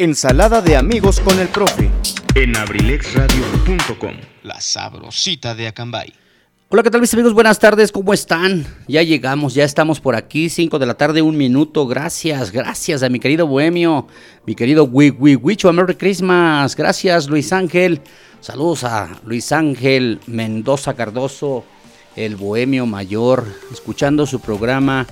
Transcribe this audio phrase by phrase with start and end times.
[0.00, 1.90] Ensalada de amigos con el profe.
[2.36, 4.14] en abrilexradio.com.
[4.44, 6.12] La sabrosita de Acambay.
[6.68, 7.34] Hola, ¿qué tal mis amigos?
[7.34, 8.64] Buenas tardes, ¿cómo están?
[8.86, 11.88] Ya llegamos, ya estamos por aquí, 5 de la tarde, un minuto.
[11.88, 14.06] Gracias, gracias a mi querido Bohemio,
[14.46, 16.76] mi querido Wicho, Merry Christmas.
[16.76, 18.00] Gracias, Luis Ángel.
[18.38, 21.64] Saludos a Luis Ángel Mendoza Cardoso,
[22.14, 25.08] el Bohemio Mayor, escuchando su programa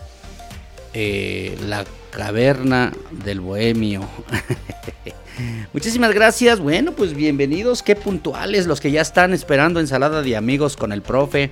[0.94, 1.84] eh, La
[2.17, 4.00] Caverna del Bohemio.
[5.75, 6.61] Muchísimas gracias.
[6.61, 7.83] Bueno, pues bienvenidos.
[7.83, 11.50] Qué puntuales los que ya están esperando ensalada de amigos con el profe.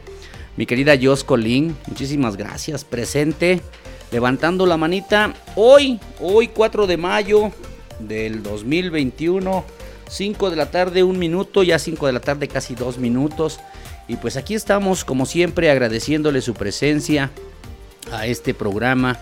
[0.57, 2.83] Mi querida Jos Colín, muchísimas gracias.
[2.83, 3.61] Presente,
[4.11, 5.35] levantando la manita.
[5.55, 7.53] Hoy, hoy 4 de mayo
[7.99, 9.65] del 2021,
[10.09, 13.61] 5 de la tarde, un minuto, ya 5 de la tarde, casi dos minutos.
[14.09, 17.31] Y pues aquí estamos, como siempre, agradeciéndole su presencia
[18.11, 19.21] a este programa.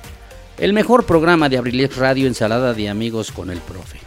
[0.59, 3.99] El mejor programa de Abrilex Radio, ensalada de amigos con el profe.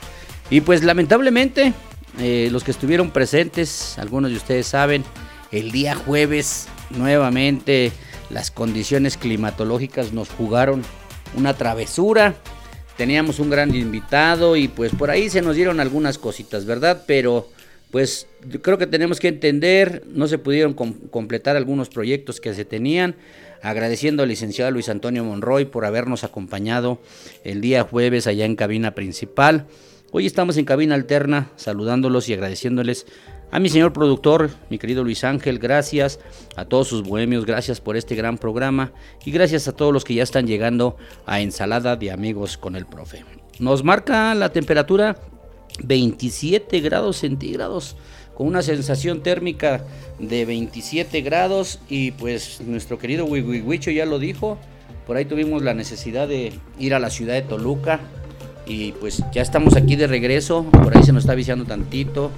[0.49, 1.73] Y pues lamentablemente,
[2.19, 5.03] eh, los que estuvieron presentes, algunos de ustedes saben,
[5.51, 7.91] el día jueves nuevamente
[8.29, 10.83] las condiciones climatológicas nos jugaron
[11.35, 12.35] una travesura.
[12.95, 17.03] Teníamos un gran invitado y pues por ahí se nos dieron algunas cositas, ¿verdad?
[17.05, 17.49] Pero
[17.91, 18.27] pues
[18.61, 23.15] creo que tenemos que entender, no se pudieron com- completar algunos proyectos que se tenían.
[23.65, 26.99] Agradeciendo al licenciado Luis Antonio Monroy por habernos acompañado
[27.43, 29.65] el día jueves allá en cabina principal.
[30.11, 33.07] Hoy estamos en cabina alterna saludándolos y agradeciéndoles
[33.49, 36.19] a mi señor productor, mi querido Luis Ángel, gracias
[36.55, 38.91] a todos sus bohemios, gracias por este gran programa
[39.25, 40.95] y gracias a todos los que ya están llegando
[41.25, 43.25] a Ensalada de Amigos con el Profe.
[43.57, 45.17] Nos marca la temperatura
[45.83, 47.97] 27 grados centígrados
[48.35, 49.83] con una sensación térmica
[50.19, 54.57] de 27 grados y pues nuestro querido Wiwiwicho ya lo dijo,
[55.07, 57.99] por ahí tuvimos la necesidad de ir a la ciudad de Toluca
[58.65, 62.31] y pues ya estamos aquí de regreso, por ahí se nos está viciando tantito,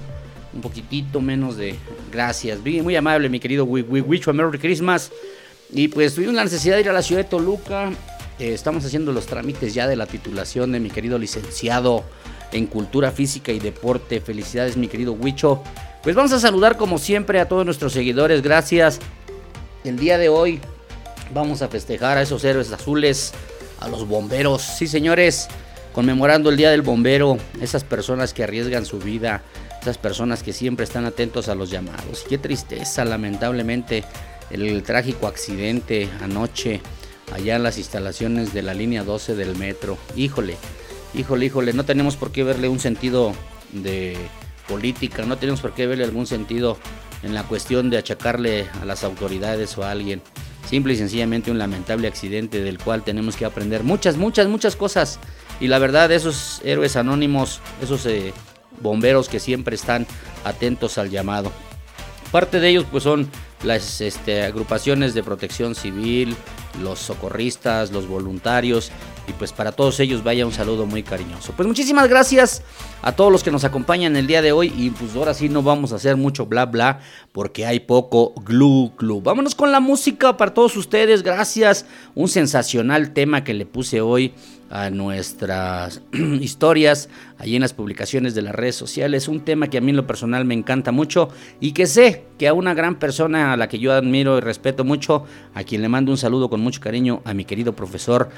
[0.54, 1.74] un poquitito menos de
[2.12, 5.10] gracias, muy amable mi querido Wiwiwicho, Merry Christmas
[5.72, 7.90] y pues tuvimos la necesidad de ir a la ciudad de Toluca,
[8.38, 12.04] eh, estamos haciendo los trámites ya de la titulación de mi querido licenciado
[12.52, 14.20] en Cultura Física y Deporte.
[14.20, 15.62] Felicidades, mi querido Huicho.
[16.08, 18.40] Pues vamos a saludar como siempre a todos nuestros seguidores.
[18.40, 18.98] Gracias.
[19.84, 20.58] El día de hoy
[21.34, 23.34] vamos a festejar a esos héroes azules,
[23.78, 24.62] a los bomberos.
[24.62, 25.48] Sí, señores,
[25.92, 29.42] conmemorando el Día del Bombero, esas personas que arriesgan su vida,
[29.82, 32.24] esas personas que siempre están atentos a los llamados.
[32.26, 34.02] Qué tristeza, lamentablemente,
[34.50, 36.80] el trágico accidente anoche
[37.34, 39.98] allá en las instalaciones de la línea 12 del metro.
[40.16, 40.56] Híjole,
[41.12, 43.34] híjole, híjole, no tenemos por qué verle un sentido
[43.72, 44.16] de
[44.68, 46.78] política, no tenemos por qué verle algún sentido
[47.22, 50.22] en la cuestión de achacarle a las autoridades o a alguien.
[50.68, 55.18] Simple y sencillamente un lamentable accidente del cual tenemos que aprender muchas, muchas, muchas cosas.
[55.60, 58.32] Y la verdad, esos héroes anónimos, esos eh,
[58.80, 60.06] bomberos que siempre están
[60.44, 61.50] atentos al llamado.
[62.30, 63.28] Parte de ellos pues son
[63.62, 66.36] las este, agrupaciones de protección civil,
[66.82, 68.90] los socorristas, los voluntarios
[69.26, 71.52] y pues para todos ellos vaya un saludo muy cariñoso.
[71.52, 72.62] Pues muchísimas gracias
[73.02, 75.62] a todos los que nos acompañan el día de hoy y pues ahora sí no
[75.62, 77.00] vamos a hacer mucho bla bla
[77.32, 79.20] porque hay poco glu glu.
[79.20, 81.86] Vámonos con la música para todos ustedes, gracias.
[82.14, 84.34] Un sensacional tema que le puse hoy
[84.70, 87.08] a nuestras historias
[87.38, 89.28] allí en las publicaciones de las redes sociales.
[89.28, 91.28] Un tema que a mí en lo personal me encanta mucho
[91.60, 94.84] y que sé que a una gran persona a la que yo admiro y respeto
[94.84, 98.28] mucho, a quien le mando un saludo con mucho cariño, a mi querido profesor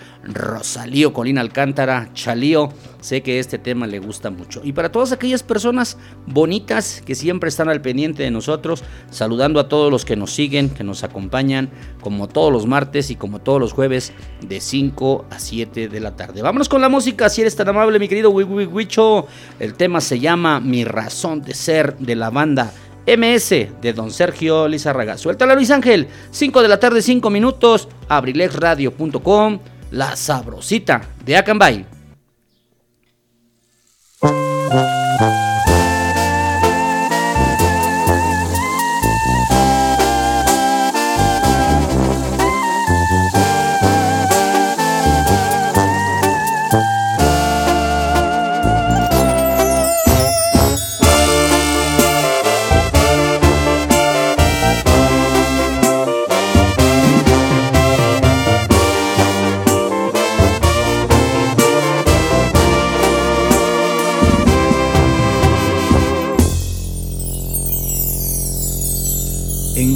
[0.62, 2.70] Salío Colín Alcántara, Chalío.
[3.00, 4.60] Sé que este tema le gusta mucho.
[4.62, 5.96] Y para todas aquellas personas
[6.26, 10.70] bonitas que siempre están al pendiente de nosotros, saludando a todos los que nos siguen,
[10.70, 11.70] que nos acompañan,
[12.00, 14.12] como todos los martes y como todos los jueves,
[14.46, 16.42] de 5 a 7 de la tarde.
[16.42, 19.26] Vámonos con la música, si eres tan amable, mi querido Wicho.
[19.58, 22.72] El tema se llama Mi razón de ser de la banda.
[23.06, 25.18] MS de Don Sergio Lizarraga.
[25.18, 29.58] Suéltala Luis Ángel, 5 de la tarde, 5 minutos, abrilexradio.com
[29.90, 31.86] la sabrosita de Acambay.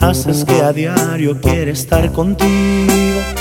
[0.00, 3.39] haces que a diario quiere estar contigo.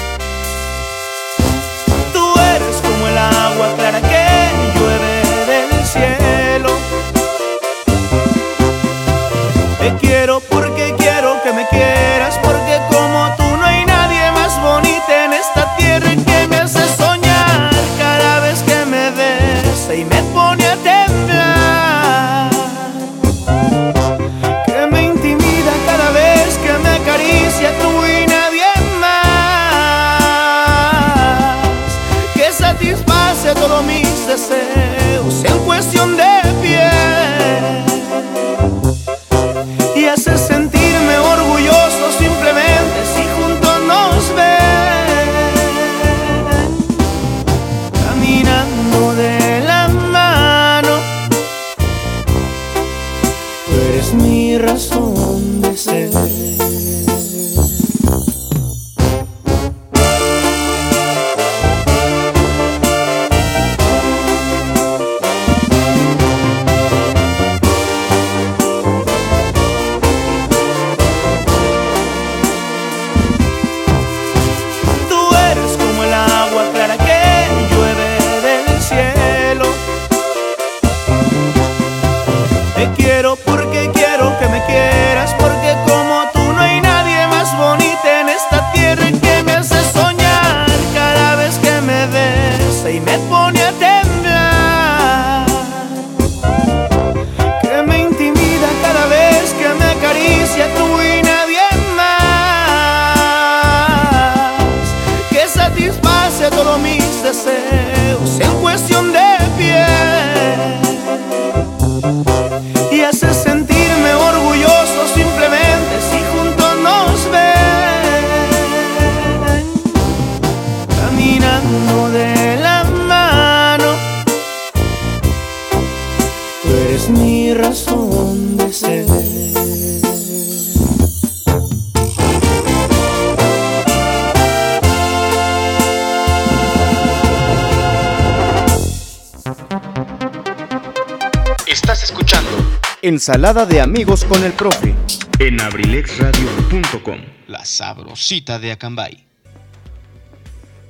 [143.20, 144.96] Ensalada de amigos con el profe.
[145.40, 147.18] En abrilexradio.com.
[147.50, 149.26] La sabrosita de Acambay.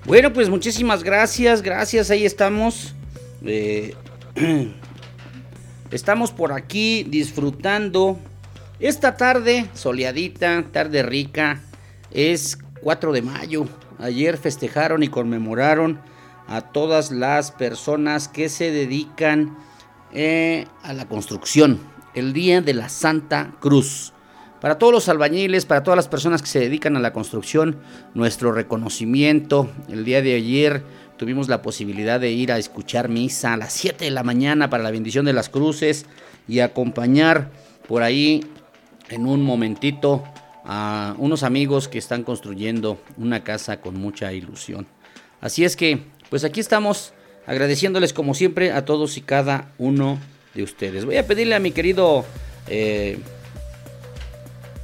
[0.05, 2.93] Bueno, pues muchísimas gracias, gracias, ahí estamos.
[3.43, 3.95] Eh,
[5.89, 8.19] estamos por aquí disfrutando
[8.79, 11.63] esta tarde soleadita, tarde rica.
[12.11, 13.67] Es 4 de mayo.
[13.97, 15.99] Ayer festejaron y conmemoraron
[16.47, 19.57] a todas las personas que se dedican
[20.13, 21.79] eh, a la construcción,
[22.19, 24.13] el Día de la Santa Cruz.
[24.61, 27.77] Para todos los albañiles, para todas las personas que se dedican a la construcción,
[28.13, 29.69] nuestro reconocimiento.
[29.87, 30.83] El día de ayer
[31.17, 34.83] tuvimos la posibilidad de ir a escuchar misa a las 7 de la mañana para
[34.83, 36.05] la bendición de las cruces
[36.47, 37.51] y acompañar
[37.87, 38.45] por ahí
[39.09, 40.23] en un momentito
[40.65, 44.87] a unos amigos que están construyendo una casa con mucha ilusión.
[45.39, 47.13] Así es que, pues aquí estamos
[47.47, 50.19] agradeciéndoles como siempre a todos y cada uno
[50.53, 51.05] de ustedes.
[51.05, 52.25] Voy a pedirle a mi querido...
[52.67, 53.17] Eh,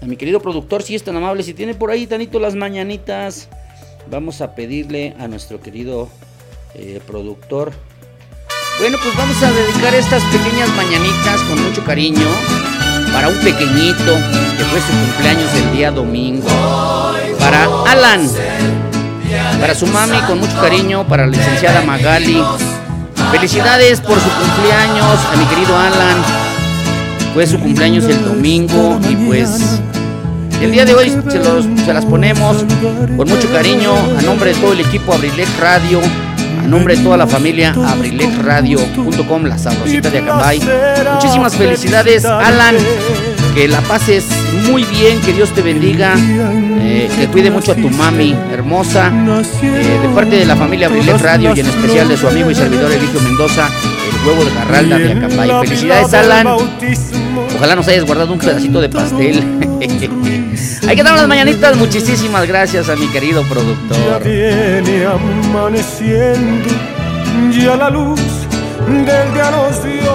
[0.01, 3.49] a mi querido productor, si es tan amable, si tiene por ahí tanito las mañanitas,
[4.09, 6.09] vamos a pedirle a nuestro querido
[6.75, 7.71] eh, productor.
[8.79, 12.27] Bueno, pues vamos a dedicar estas pequeñas mañanitas con mucho cariño
[13.13, 14.17] para un pequeñito
[14.57, 16.47] que fue su cumpleaños el día domingo.
[17.39, 18.29] Para Alan,
[19.59, 22.43] para su mami con mucho cariño, para la licenciada Magali.
[23.35, 26.23] Felicidades por su cumpleaños a mi querido Alan.
[27.33, 29.81] Fue su cumpleaños el domingo y pues
[30.61, 32.63] el día de hoy se, las ponemos
[33.17, 35.99] con mucho cariño a nombre de todo el equipo Abrilex Radio,
[36.63, 40.61] a nombre de toda la familia abrilexradio.com, la sabrosita de Acambay.
[41.15, 42.77] Muchísimas felicidades, Alan.
[43.55, 44.27] Que la pases
[44.69, 49.11] muy bien, que Dios te bendiga, eh, que cuide mucho a tu mami hermosa,
[49.63, 52.55] eh, de parte de la familia Abrilex Radio y en especial de su amigo y
[52.55, 55.49] servidor Eligio Mendoza, el huevo de Garralda de Acambay.
[55.67, 56.47] Felicidades, Alan.
[57.55, 59.41] Ojalá nos hayas guardado un pedacito de pastel.
[60.87, 61.77] Hay que dar las mañanitas.
[61.77, 64.21] Muchísimas gracias a mi querido productor.
[64.21, 66.69] viene amaneciendo,
[67.51, 68.19] ya la luz
[68.85, 70.14] del día nos dio.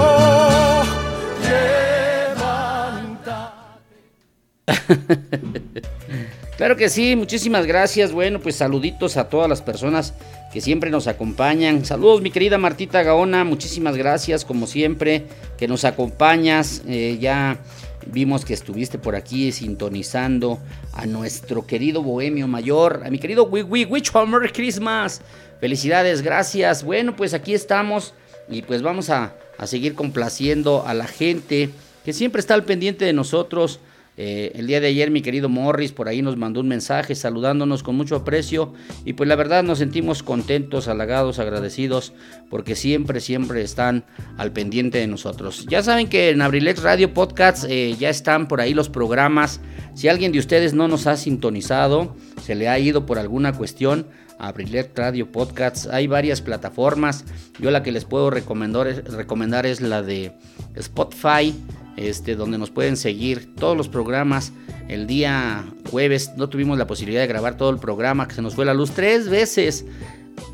[6.56, 8.12] claro que sí, muchísimas gracias.
[8.12, 10.14] Bueno, pues saluditos a todas las personas
[10.52, 11.84] que siempre nos acompañan.
[11.84, 16.82] Saludos, mi querida Martita Gaona, muchísimas gracias, como siempre, que nos acompañas.
[16.88, 17.58] Eh, ya
[18.06, 20.58] vimos que estuviste por aquí sintonizando
[20.92, 25.22] a nuestro querido Bohemio Mayor, a mi querido Wii Wicho, Merry Christmas.
[25.60, 26.82] Felicidades, gracias.
[26.82, 28.14] Bueno, pues aquí estamos
[28.48, 31.70] y pues vamos a, a seguir complaciendo a la gente
[32.04, 33.78] que siempre está al pendiente de nosotros
[34.22, 37.82] eh, el día de ayer mi querido Morris por ahí nos mandó un mensaje saludándonos
[37.82, 38.74] con mucho aprecio
[39.06, 42.12] y pues la verdad nos sentimos contentos, halagados, agradecidos
[42.50, 44.04] porque siempre, siempre están
[44.36, 45.64] al pendiente de nosotros.
[45.70, 49.62] Ya saben que en Abrilex Radio Podcast eh, ya están por ahí los programas.
[49.94, 54.06] Si alguien de ustedes no nos ha sintonizado, se le ha ido por alguna cuestión,
[54.38, 55.86] Abrilex Radio Podcasts.
[55.86, 57.24] Hay varias plataformas.
[57.58, 60.34] Yo la que les puedo recomendar es la de
[60.74, 61.54] Spotify
[62.00, 64.52] este, donde nos pueden seguir todos los programas.
[64.88, 68.54] El día jueves no tuvimos la posibilidad de grabar todo el programa, que se nos
[68.54, 69.84] fue la luz tres veces.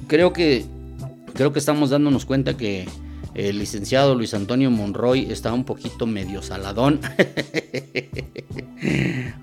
[0.09, 0.65] Creo que,
[1.35, 2.89] creo que estamos dándonos cuenta que
[3.35, 7.01] el licenciado Luis Antonio Monroy está un poquito medio saladón.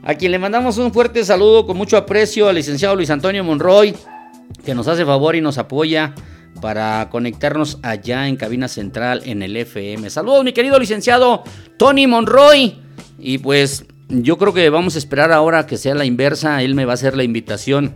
[0.04, 3.96] A quien le mandamos un fuerte saludo con mucho aprecio al licenciado Luis Antonio Monroy,
[4.66, 6.14] que nos hace favor y nos apoya
[6.62, 10.10] para conectarnos allá en cabina central en el FM.
[10.10, 11.44] Saludos, mi querido licenciado
[11.78, 12.80] Tony Monroy.
[13.20, 16.62] Y pues yo creo que vamos a esperar ahora que sea la inversa.
[16.62, 17.94] Él me va a hacer la invitación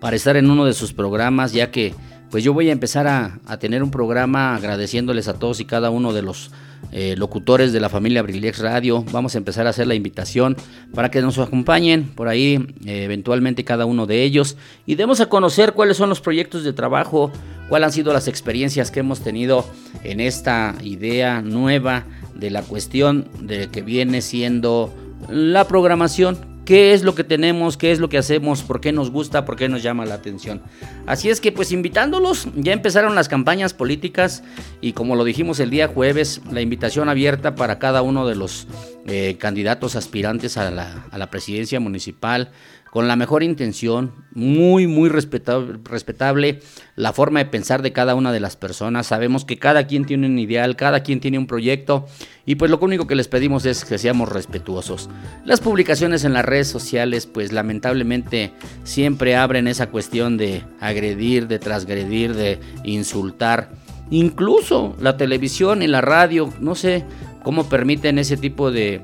[0.00, 1.94] para estar en uno de sus programas, ya que
[2.32, 6.14] pues yo voy a empezar a, tener un programa agradeciéndoles a todos y cada uno
[6.14, 6.50] de los
[6.90, 9.04] eh, locutores de la familia Abrilex Radio.
[9.12, 10.56] Vamos a empezar a hacer la invitación
[10.94, 15.26] para que nos acompañen por ahí, eh, eventualmente cada uno de ellos, y demos a
[15.28, 17.30] conocer cuáles son los proyectos de trabajo,
[17.68, 19.66] cuáles han sido las experiencias que hemos tenido
[20.02, 24.90] en esta idea nueva de la cuestión de que viene siendo
[25.28, 29.10] la programación qué es lo que tenemos, qué es lo que hacemos, por qué nos
[29.10, 30.62] gusta, por qué nos llama la atención.
[31.06, 34.42] Así es que pues invitándolos, ya empezaron las campañas políticas
[34.80, 38.66] y como lo dijimos el día jueves, la invitación abierta para cada uno de los
[39.06, 42.50] eh, candidatos aspirantes a la, a la presidencia municipal
[42.92, 46.60] con la mejor intención, muy, muy respetable,
[46.94, 49.06] la forma de pensar de cada una de las personas.
[49.06, 52.04] Sabemos que cada quien tiene un ideal, cada quien tiene un proyecto
[52.44, 55.08] y pues lo único que les pedimos es que seamos respetuosos.
[55.46, 58.52] Las publicaciones en las redes sociales pues lamentablemente
[58.84, 63.70] siempre abren esa cuestión de agredir, de transgredir, de insultar.
[64.10, 67.06] Incluso la televisión y la radio, no sé,
[67.42, 69.00] cómo permiten ese tipo de,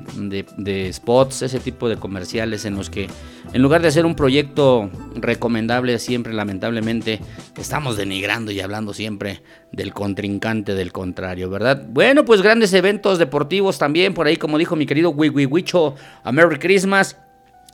[0.92, 3.08] spots, ese tipo de comerciales en los que
[3.52, 7.20] en lugar de hacer un proyecto recomendable siempre lamentablemente
[7.56, 9.42] estamos denigrando y hablando siempre
[9.72, 11.84] del contrincante del contrario, ¿verdad?
[11.88, 16.58] Bueno, pues grandes eventos deportivos también por ahí como dijo mi querido Wicho a Merry
[16.58, 17.16] Christmas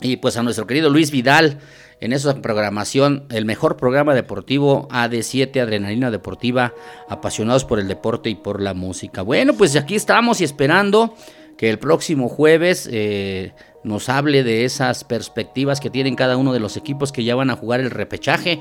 [0.00, 1.58] y pues a nuestro querido Luis Vidal
[2.04, 6.74] en esa programación, el mejor programa deportivo AD7, Adrenalina Deportiva,
[7.08, 9.22] apasionados por el deporte y por la música.
[9.22, 11.14] Bueno, pues aquí estamos y esperando
[11.56, 16.60] que el próximo jueves eh, nos hable de esas perspectivas que tienen cada uno de
[16.60, 18.60] los equipos que ya van a jugar el repechaje.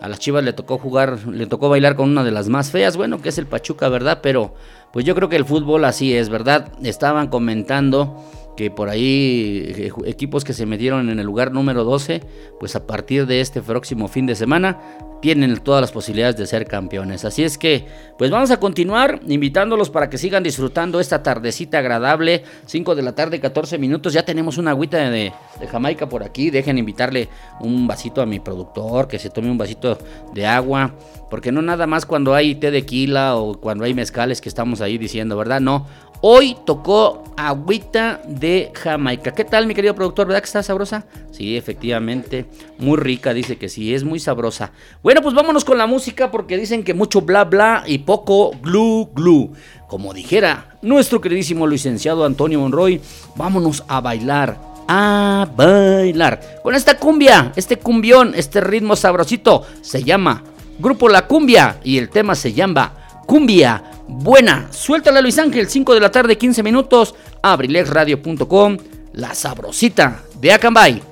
[0.00, 2.96] A las Chivas le tocó jugar, le tocó bailar con una de las más feas,
[2.96, 4.20] bueno, que es el Pachuca, ¿verdad?
[4.22, 4.54] Pero
[4.94, 6.72] pues yo creo que el fútbol así es, ¿verdad?
[6.82, 8.24] Estaban comentando
[8.56, 12.22] que por ahí eh, equipos que se metieron en el lugar número 12,
[12.58, 14.78] pues a partir de este próximo fin de semana
[15.22, 17.24] tienen todas las posibilidades de ser campeones.
[17.24, 17.86] Así es que,
[18.18, 22.42] pues vamos a continuar invitándolos para que sigan disfrutando esta tardecita agradable.
[22.66, 24.12] 5 de la tarde, 14 minutos.
[24.12, 25.32] Ya tenemos una agüita de,
[25.70, 26.50] Jamaica por aquí.
[26.50, 27.28] Dejen invitarle
[27.60, 29.96] un vasito a mi productor, que se tome un vasito
[30.34, 30.92] de agua.
[31.30, 34.80] Porque no nada más cuando hay té de quila o cuando hay mezcales que estamos
[34.80, 35.60] ahí diciendo, ¿verdad?
[35.60, 35.86] No.
[36.24, 39.32] Hoy tocó agüita de Jamaica.
[39.32, 40.28] ¿Qué tal, mi querido productor?
[40.28, 41.04] ¿Verdad que está sabrosa?
[41.32, 42.46] Sí, efectivamente.
[42.78, 44.70] Muy rica, dice que sí, es muy sabrosa.
[45.02, 49.10] Bueno, pues vámonos con la música porque dicen que mucho bla bla y poco glu
[49.14, 49.52] glu.
[49.88, 53.00] Como dijera nuestro queridísimo licenciado Antonio Monroy,
[53.36, 54.58] vámonos a bailar.
[54.88, 56.60] A bailar.
[56.62, 60.42] Con esta cumbia, este cumbión, este ritmo sabrosito, se llama
[60.78, 62.92] Grupo La Cumbia y el tema se llama
[63.26, 64.68] Cumbia buena.
[64.70, 68.76] Suéltala Luis Ángel, 5 de la tarde, 15 minutos, abrilexradio.com,
[69.12, 71.11] la sabrosita de Acambay.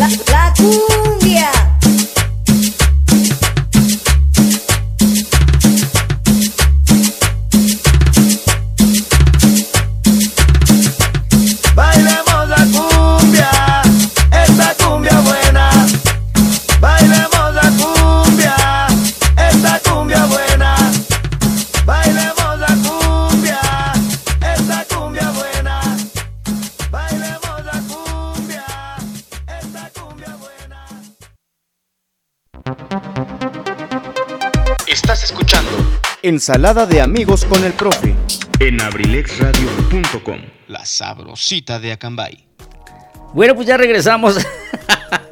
[0.00, 0.29] la
[36.30, 38.14] Ensalada de amigos con el profe.
[38.60, 40.38] En abrilexradio.com.
[40.68, 42.46] La sabrosita de Acambay.
[43.34, 44.36] Bueno, pues ya regresamos.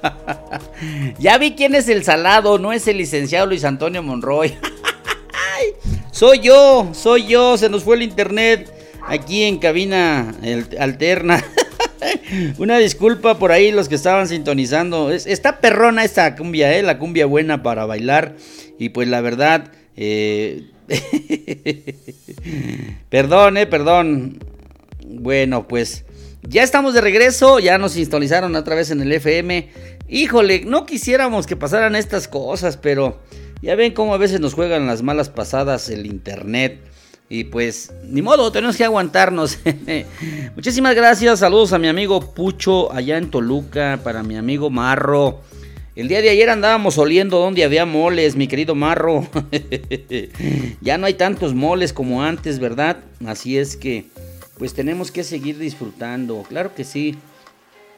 [1.20, 4.56] ya vi quién es el salado, no es el licenciado Luis Antonio Monroy.
[6.10, 8.68] Soy yo, soy yo, se nos fue el internet
[9.06, 10.34] aquí en cabina
[10.80, 11.44] alterna.
[12.58, 15.12] Una disculpa por ahí los que estaban sintonizando.
[15.12, 16.82] está perrona esta cumbia, ¿eh?
[16.82, 18.34] la cumbia buena para bailar.
[18.80, 20.72] Y pues la verdad, eh...
[23.10, 24.38] perdón, eh, perdón.
[25.06, 26.04] Bueno, pues
[26.42, 29.68] ya estamos de regreso, ya nos sintonizaron otra vez en el FM.
[30.08, 33.18] Híjole, no quisiéramos que pasaran estas cosas, pero
[33.60, 36.80] ya ven cómo a veces nos juegan las malas pasadas el internet.
[37.30, 39.58] Y pues, ni modo, tenemos que aguantarnos.
[40.56, 45.42] Muchísimas gracias, saludos a mi amigo Pucho allá en Toluca, para mi amigo Marro.
[45.98, 49.26] El día de ayer andábamos oliendo donde había moles, mi querido Marro.
[50.80, 52.98] ya no hay tantos moles como antes, ¿verdad?
[53.26, 54.04] Así es que,
[54.58, 57.16] pues tenemos que seguir disfrutando, claro que sí.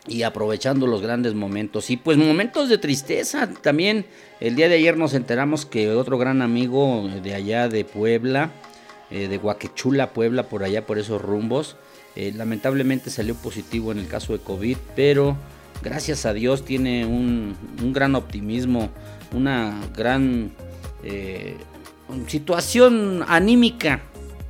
[0.08, 1.90] Y aprovechando los grandes momentos.
[1.90, 3.50] Y pues momentos de tristeza.
[3.60, 4.06] También
[4.40, 8.50] el día de ayer nos enteramos que otro gran amigo de allá de Puebla,
[9.10, 11.76] eh, de Guaquechula, Puebla, por allá, por esos rumbos.
[12.16, 15.36] Eh, lamentablemente salió positivo en el caso de COVID, pero
[15.82, 17.56] gracias a Dios tiene un,
[17.92, 18.90] gran optimismo,
[19.32, 20.52] una gran
[21.02, 21.56] eh,
[22.26, 24.02] situación anímica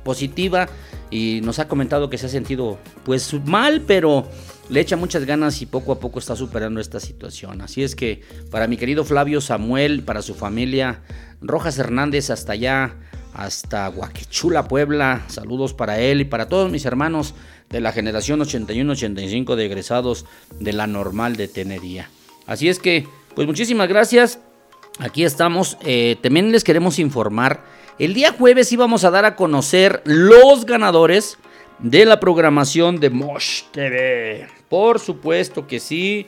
[0.03, 0.67] positiva
[1.09, 4.27] y nos ha comentado que se ha sentido pues mal, pero
[4.69, 7.61] le echa muchas ganas y poco a poco está superando esta situación.
[7.61, 11.01] Así es que para mi querido Flavio Samuel, para su familia,
[11.41, 12.95] Rojas Hernández hasta allá,
[13.33, 15.25] hasta Guaquechula, Puebla.
[15.27, 17.35] Saludos para él y para todos mis hermanos
[17.71, 20.25] de la generación 81-85 de egresados
[20.59, 22.09] de la normal de Tenería.
[22.45, 24.39] Así es que, pues muchísimas gracias.
[24.99, 25.77] Aquí estamos.
[25.83, 27.63] Eh, también les queremos informar.
[27.97, 31.37] El día jueves íbamos a dar a conocer los ganadores
[31.79, 34.47] de la programación de Mosh TV.
[34.69, 36.27] Por supuesto que sí.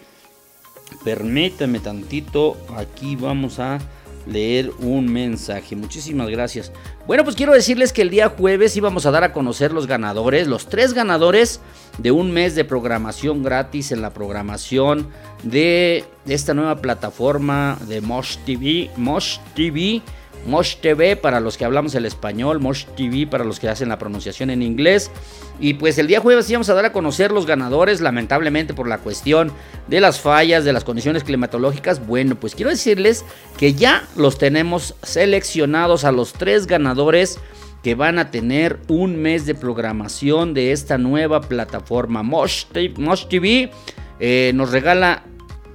[1.03, 2.57] Permítame tantito.
[2.77, 3.79] Aquí vamos a
[4.25, 5.75] leer un mensaje.
[5.75, 6.71] Muchísimas gracias.
[7.07, 10.47] Bueno, pues quiero decirles que el día jueves íbamos a dar a conocer los ganadores,
[10.47, 11.59] los tres ganadores
[11.97, 15.09] de un mes de programación gratis en la programación
[15.43, 18.89] de esta nueva plataforma de Mosh TV.
[18.97, 20.01] Mosh TV.
[20.45, 23.97] Mosh TV para los que hablamos el español, Mosh TV para los que hacen la
[23.97, 25.11] pronunciación en inglés.
[25.59, 28.97] Y pues el día jueves íbamos a dar a conocer los ganadores, lamentablemente por la
[28.97, 29.51] cuestión
[29.87, 32.05] de las fallas, de las condiciones climatológicas.
[32.05, 33.23] Bueno, pues quiero decirles
[33.57, 37.39] que ya los tenemos seleccionados a los tres ganadores
[37.83, 42.23] que van a tener un mes de programación de esta nueva plataforma.
[42.23, 43.71] Mosh, TV
[44.19, 45.23] eh, nos regala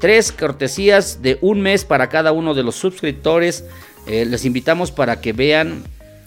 [0.00, 3.64] tres cortesías de un mes para cada uno de los suscriptores.
[4.08, 5.84] Eh, les invitamos para que vean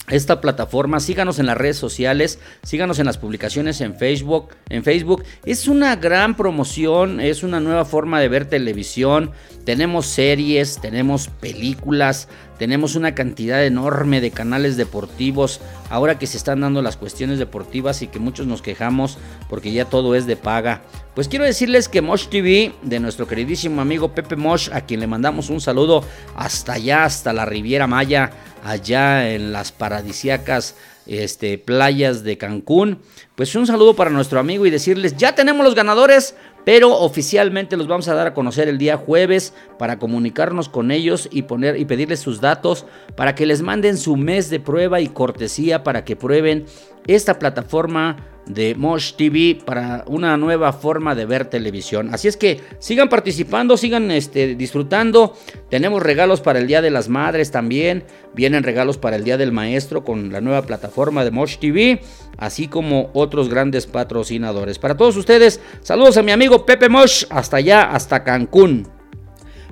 [0.10, 1.00] esta plataforma.
[1.00, 5.24] Síganos en las redes sociales, síganos en las publicaciones en Facebook, en Facebook.
[5.46, 9.32] Es una gran promoción, es una nueva forma de ver televisión.
[9.66, 12.28] Tenemos series, tenemos películas,
[12.62, 15.60] tenemos una cantidad enorme de canales deportivos.
[15.90, 19.18] Ahora que se están dando las cuestiones deportivas y que muchos nos quejamos
[19.50, 20.84] porque ya todo es de paga.
[21.16, 25.08] Pues quiero decirles que Mosh TV, de nuestro queridísimo amigo Pepe Mosh, a quien le
[25.08, 26.04] mandamos un saludo
[26.36, 28.30] hasta allá, hasta la Riviera Maya,
[28.64, 30.76] allá en las paradisiacas
[31.08, 33.00] este, playas de Cancún.
[33.36, 37.88] Pues un saludo para nuestro amigo y decirles, ya tenemos los ganadores pero oficialmente los
[37.88, 41.86] vamos a dar a conocer el día jueves para comunicarnos con ellos y poner y
[41.86, 46.16] pedirles sus datos para que les manden su mes de prueba y cortesía para que
[46.16, 46.66] prueben
[47.08, 52.14] esta plataforma de Mosh TV para una nueva forma de ver televisión.
[52.14, 55.36] Así es que sigan participando, sigan este, disfrutando.
[55.70, 58.04] Tenemos regalos para el Día de las Madres también.
[58.34, 62.02] Vienen regalos para el Día del Maestro con la nueva plataforma de Mosh TV,
[62.38, 64.80] así como otros grandes patrocinadores.
[64.80, 68.88] Para todos ustedes, saludos a mi amigo Pepe Mosh, hasta allá, hasta Cancún.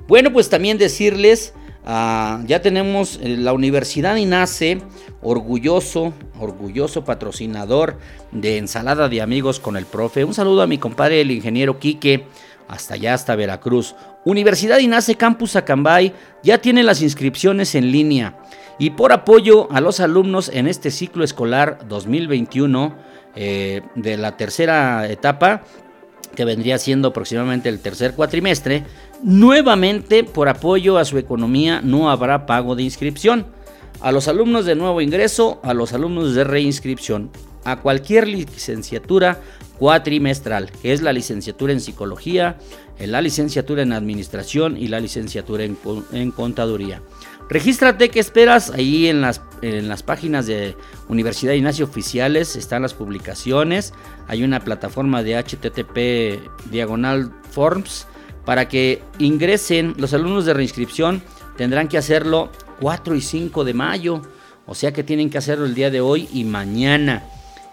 [0.06, 1.54] Bueno, pues también decirles
[1.84, 4.82] Ah, ya tenemos eh, la Universidad INACE,
[5.22, 7.98] orgulloso, orgulloso patrocinador
[8.32, 10.24] de ensalada de amigos con el profe.
[10.24, 12.26] Un saludo a mi compadre, el ingeniero Quique,
[12.68, 13.94] hasta allá, hasta Veracruz.
[14.24, 16.12] Universidad INACE Campus Acambay
[16.42, 18.36] ya tiene las inscripciones en línea.
[18.78, 22.94] Y por apoyo a los alumnos en este ciclo escolar 2021
[23.36, 25.62] eh, de la tercera etapa,
[26.34, 28.84] que vendría siendo aproximadamente el tercer cuatrimestre,
[29.22, 33.46] nuevamente por apoyo a su economía no habrá pago de inscripción.
[34.00, 37.30] A los alumnos de nuevo ingreso, a los alumnos de reinscripción,
[37.64, 39.40] a cualquier licenciatura
[39.78, 42.56] cuatrimestral, que es la licenciatura en psicología,
[42.98, 45.76] la licenciatura en administración y la licenciatura en,
[46.12, 47.02] en contaduría.
[47.50, 48.70] Regístrate, ¿qué esperas?
[48.70, 50.76] Ahí en las, en las páginas de
[51.08, 53.92] Universidad Ignacio Oficiales están las publicaciones.
[54.28, 58.06] Hay una plataforma de HTTP diagonal forms
[58.44, 59.94] para que ingresen.
[59.96, 61.22] Los alumnos de reinscripción
[61.56, 62.50] tendrán que hacerlo
[62.80, 64.22] 4 y 5 de mayo.
[64.66, 67.24] O sea que tienen que hacerlo el día de hoy y mañana.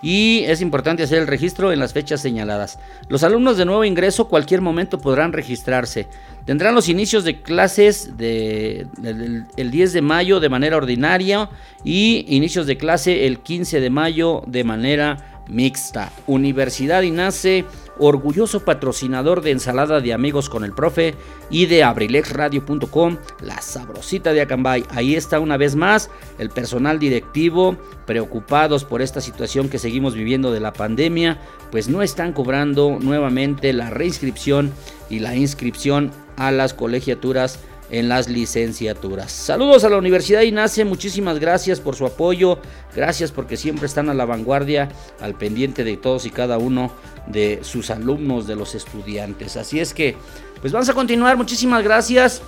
[0.01, 2.77] Y es importante hacer el registro en las fechas señaladas.
[3.09, 6.07] Los alumnos de nuevo ingreso cualquier momento podrán registrarse.
[6.45, 11.49] Tendrán los inicios de clases el 10 de mayo de manera ordinaria
[11.83, 16.11] y inicios de clase el 15 de mayo de manera mixta.
[16.27, 17.65] Universidad INACE
[17.99, 21.15] orgulloso patrocinador de Ensalada de Amigos con el Profe
[21.49, 24.85] y de abrilexradio.com, la sabrosita de Acambay.
[24.89, 30.51] Ahí está una vez más el personal directivo preocupados por esta situación que seguimos viviendo
[30.51, 31.39] de la pandemia,
[31.71, 34.71] pues no están cobrando nuevamente la reinscripción
[35.09, 39.31] y la inscripción a las colegiaturas en las licenciaturas.
[39.31, 42.59] Saludos a la Universidad INACE, muchísimas gracias por su apoyo,
[42.95, 46.91] gracias porque siempre están a la vanguardia, al pendiente de todos y cada uno
[47.27, 49.57] de sus alumnos, de los estudiantes.
[49.57, 50.15] Así es que,
[50.61, 52.41] pues vamos a continuar, muchísimas gracias.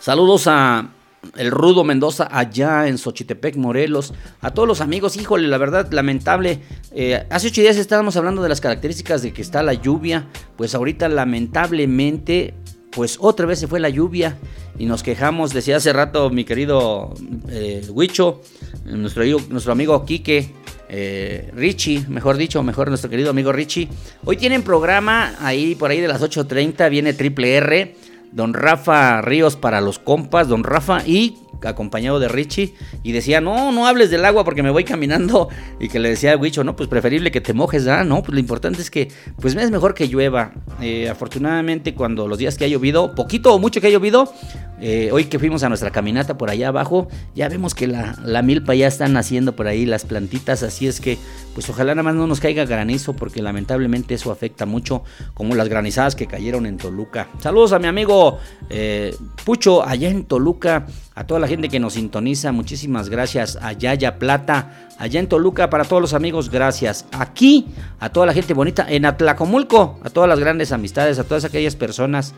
[0.00, 0.90] Saludos a
[1.36, 4.12] el Rudo Mendoza allá en Xochitepec, Morelos.
[4.40, 6.60] A todos los amigos, híjole, la verdad, lamentable.
[6.92, 10.26] Eh, hace ocho días estábamos hablando de las características de que está la lluvia.
[10.56, 12.54] Pues ahorita, lamentablemente,
[12.94, 14.36] pues otra vez se fue la lluvia
[14.78, 17.14] y nos quejamos, decía hace rato mi querido
[17.48, 18.40] eh, Huicho,
[18.84, 20.50] nuestro, nuestro amigo Quique,
[20.88, 23.88] eh, Richie, mejor dicho, mejor nuestro querido amigo Richie.
[24.24, 27.96] Hoy tienen programa ahí por ahí de las 8.30, viene Triple R,
[28.32, 33.72] don Rafa Ríos para los compas, don Rafa y acompañado de Richie y decía, no,
[33.72, 35.48] no hables del agua porque me voy caminando
[35.80, 38.04] y que le decía a Wicho, no, pues preferible que te mojes, ¿ah?
[38.04, 40.52] No, pues lo importante es que, pues es mejor que llueva.
[40.80, 44.32] Eh, afortunadamente cuando los días que ha llovido, poquito o mucho que ha llovido,
[44.80, 48.74] eh, hoy que fuimos a nuestra caminata por allá abajo, ya vemos que la, milpa
[48.74, 51.16] ya está naciendo por ahí, las plantitas, así es que,
[51.54, 55.68] pues ojalá nada más no nos caiga granizo, porque lamentablemente eso afecta mucho, como las
[55.68, 57.28] granizadas que cayeron en Toluca.
[57.38, 61.92] Saludos a mi amigo eh, Pucho, allá en Toluca, a toda la gente que nos
[61.92, 67.06] sintoniza, muchísimas gracias, a Yaya Plata, allá en Toluca, para todos los amigos, gracias.
[67.12, 67.66] Aquí,
[68.00, 71.76] a toda la gente bonita, en Atlacomulco, a todas las grandes amistades, a todas aquellas
[71.76, 72.34] personas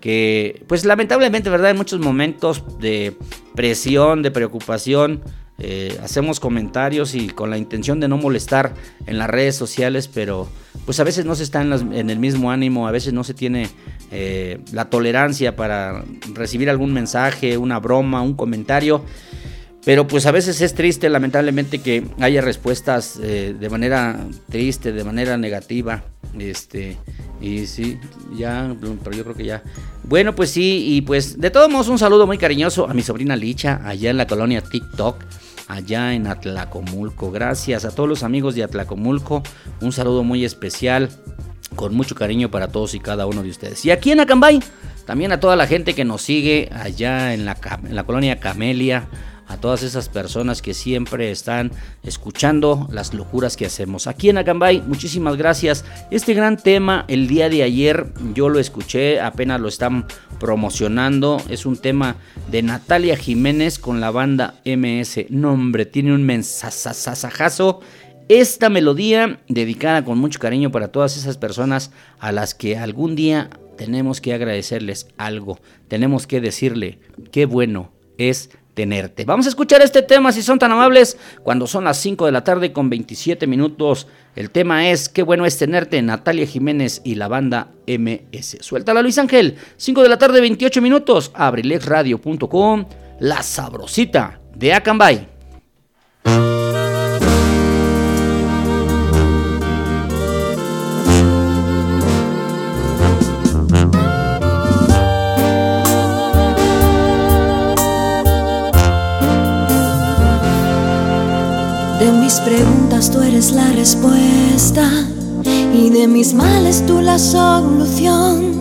[0.00, 1.70] que pues lamentablemente, ¿verdad?
[1.70, 3.16] En muchos momentos de
[3.54, 5.22] presión, de preocupación,
[5.62, 8.72] eh, hacemos comentarios y con la intención de no molestar
[9.06, 10.48] en las redes sociales, pero
[10.86, 13.68] pues a veces no se está en, el mismo ánimo, a veces no se tiene
[14.10, 19.04] eh, la tolerancia para recibir algún mensaje, una broma, un comentario.
[19.84, 24.18] Pero pues a veces es triste, lamentablemente, que haya respuestas eh, de manera
[24.50, 26.04] triste, de manera negativa.
[26.38, 26.98] Este,
[27.40, 27.98] y sí,
[28.36, 29.62] ya, pero yo creo que ya.
[30.04, 33.36] Bueno, pues sí, y pues de todos modos un saludo muy cariñoso a mi sobrina
[33.36, 35.16] Licha, allá en la colonia TikTok,
[35.66, 37.30] allá en Atlacomulco.
[37.30, 39.42] Gracias a todos los amigos de Atlacomulco,
[39.80, 41.08] un saludo muy especial,
[41.74, 43.82] con mucho cariño para todos y cada uno de ustedes.
[43.86, 44.60] Y aquí en Acambay,
[45.06, 49.08] también a toda la gente que nos sigue allá en la, en la colonia Camelia
[49.50, 51.72] a todas esas personas que siempre están
[52.04, 54.06] escuchando las locuras que hacemos.
[54.06, 55.84] Aquí en Acambay, muchísimas gracias.
[56.12, 60.06] Este gran tema el día de ayer yo lo escuché, apenas lo están
[60.38, 61.42] promocionando.
[61.48, 62.14] Es un tema
[62.48, 65.30] de Natalia Jiménez con la banda MS.
[65.30, 67.80] Nombre, tiene un mensajazo.
[68.28, 73.50] Esta melodía dedicada con mucho cariño para todas esas personas a las que algún día
[73.76, 75.58] tenemos que agradecerles algo.
[75.88, 77.00] Tenemos que decirle
[77.32, 79.24] qué bueno es tenerte.
[79.24, 82.44] Vamos a escuchar este tema si son tan amables cuando son las 5 de la
[82.44, 84.06] tarde con 27 minutos.
[84.36, 88.58] El tema es Qué bueno es tenerte, Natalia Jiménez y la banda MS.
[88.60, 92.86] Suéltala Luis Ángel, 5 de la tarde 28 minutos, abrilexradio.com,
[93.18, 95.28] la sabrosita de Acambay.
[112.44, 114.88] Preguntas tú eres la respuesta
[115.72, 118.60] y de mis males tú la solución.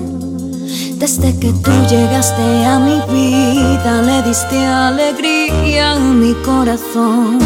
[0.98, 7.40] Desde que tú llegaste a mi vida le diste alegría a mi corazón.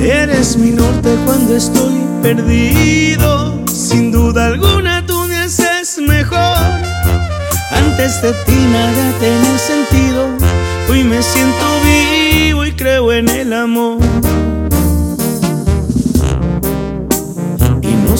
[0.00, 5.36] Eres mi norte cuando estoy perdido, sin duda alguna tú me
[6.00, 6.56] mejor.
[7.70, 10.26] Antes de ti nada tiene sentido,
[10.90, 13.98] hoy me siento vivo y creo en el amor.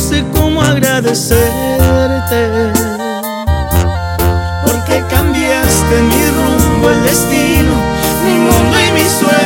[0.09, 1.33] Sé cómo agradecerte.
[4.64, 7.75] Porque cambiaste mi rumbo, el destino,
[8.25, 9.45] mi mundo y mi suerte.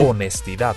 [0.00, 0.76] Honestidad.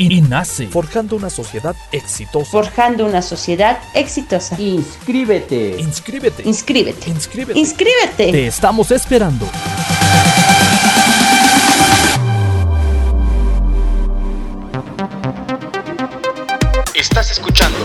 [0.00, 0.64] INACE.
[0.64, 0.66] INACE.
[0.68, 2.50] Forjando una sociedad exitosa.
[2.50, 4.58] Forjando una sociedad exitosa.
[4.60, 5.76] Inscríbete.
[5.78, 6.42] Inscríbete.
[6.48, 7.10] Inscríbete.
[7.10, 7.58] Inscríbete.
[7.58, 8.32] Inscríbete.
[8.32, 9.46] Te estamos esperando.
[16.94, 17.78] Estás escuchando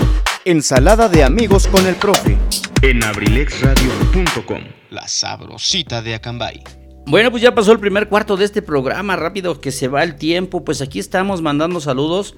[0.43, 2.37] Ensalada de amigos con el profe.
[2.81, 4.61] en abrilexradio.com.
[4.91, 6.63] La sabrosita de Acambay.
[7.07, 10.15] Bueno, pues ya pasó el primer cuarto de este programa, rápido que se va el
[10.15, 12.33] tiempo, pues aquí estamos mandando saludos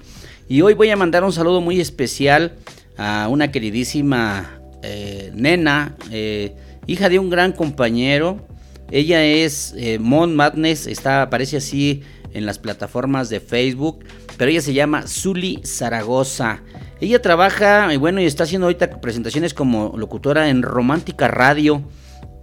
[0.46, 2.56] y hoy voy a mandar un saludo muy especial
[2.98, 6.54] a una queridísima eh, nena, eh,
[6.86, 8.46] hija de un gran compañero,
[8.90, 12.02] ella es eh, Mon Madness, está, aparece así
[12.34, 14.04] en las plataformas de Facebook,
[14.36, 16.60] pero ella se llama Zuli Zaragoza.
[17.00, 21.82] Ella trabaja, y bueno, y está haciendo ahorita presentaciones como locutora en Romántica Radio,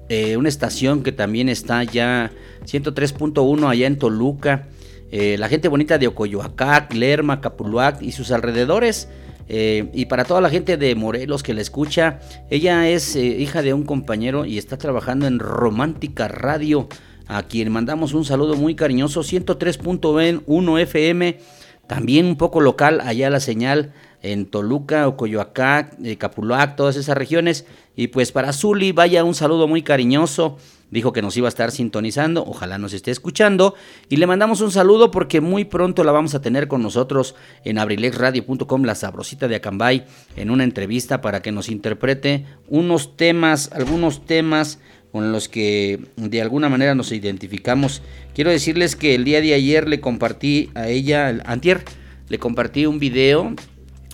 [0.08, 2.32] eh, una estación que también está ya
[2.65, 4.68] 103.1 allá en Toluca.
[5.12, 9.08] Eh, la gente bonita de Ocoyoacac, Lerma, Capuluac y sus alrededores.
[9.48, 13.74] Eh, y para toda la gente de Morelos que la escucha, ella es hija de
[13.74, 16.88] un compañero y está trabajando en Romántica Radio,
[17.28, 21.38] a quien mandamos un saludo muy cariñoso, 103.1 FM,
[21.86, 23.94] también un poco local, allá la señal
[24.32, 27.66] en Toluca, Ocoyoacac, eh, Capuluac, todas esas regiones.
[27.96, 30.58] Y pues para Zuli, vaya un saludo muy cariñoso.
[30.92, 33.73] Dijo que nos iba a estar sintonizando, ojalá nos esté escuchando.
[34.08, 37.80] Y le mandamos un saludo porque muy pronto la vamos a tener con nosotros en
[37.80, 40.06] abrilexradio.com, la sabrosita de Acambay,
[40.36, 44.80] en una entrevista para que nos interprete unos temas, algunos temas
[45.12, 48.02] con los que de alguna manera nos identificamos.
[48.34, 51.84] Quiero decirles que el día de ayer le compartí a ella, el- antier,
[52.30, 53.54] le compartí un video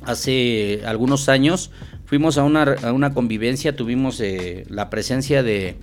[0.03, 1.71] hace algunos años.
[2.05, 5.77] Fuimos a una, a una convivencia, tuvimos eh, la presencia de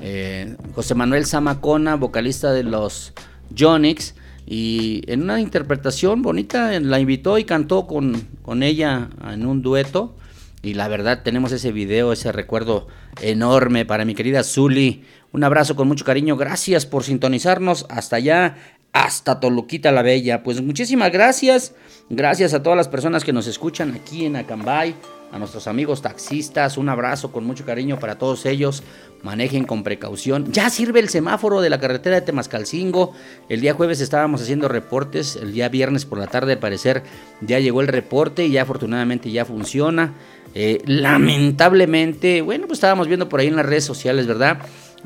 [0.00, 3.12] eh, José Manuel Zamacona, vocalista de los
[3.56, 4.14] Jonix,
[4.46, 10.16] y en una interpretación bonita la invitó y cantó con, con ella en un dueto.
[10.62, 12.88] Y la verdad tenemos ese video, ese recuerdo
[13.20, 15.04] enorme para mi querida Zuli.
[15.30, 16.36] Un abrazo con mucho cariño.
[16.36, 18.56] Gracias por sintonizarnos hasta allá,
[18.94, 20.42] hasta Toluquita la Bella.
[20.42, 21.74] Pues muchísimas gracias.
[22.08, 24.94] Gracias a todas las personas que nos escuchan aquí en Acambay.
[25.32, 28.84] A nuestros amigos taxistas, un abrazo con mucho cariño para todos ellos.
[29.24, 30.52] Manejen con precaución.
[30.52, 33.14] Ya sirve el semáforo de la carretera de Temascalcingo.
[33.48, 35.34] El día jueves estábamos haciendo reportes.
[35.34, 37.02] El día viernes por la tarde, al parecer,
[37.40, 40.14] ya llegó el reporte y ya afortunadamente ya funciona.
[40.54, 44.58] Eh, lamentablemente, bueno, pues estábamos viendo por ahí en las redes sociales, ¿verdad?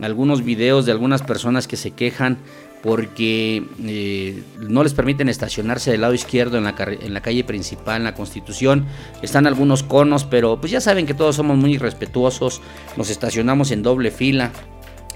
[0.03, 2.37] Algunos videos de algunas personas que se quejan
[2.83, 7.97] porque eh, no les permiten estacionarse del lado izquierdo en la, en la calle principal,
[7.97, 8.87] en la Constitución.
[9.23, 12.61] Están algunos conos, pero pues ya saben que todos somos muy respetuosos,
[12.97, 14.53] nos estacionamos en doble fila.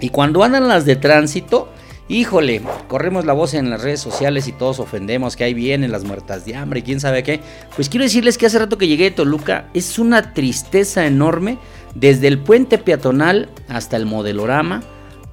[0.01, 1.69] Y cuando andan las de tránsito,
[2.09, 6.05] híjole, corremos la voz en las redes sociales y todos ofendemos que ahí vienen las
[6.05, 7.41] muertas de hambre y quién sabe qué.
[7.77, 11.59] Pues quiero decirles que hace rato que llegué de Toluca, es una tristeza enorme,
[11.95, 14.83] desde el puente peatonal hasta el modelorama,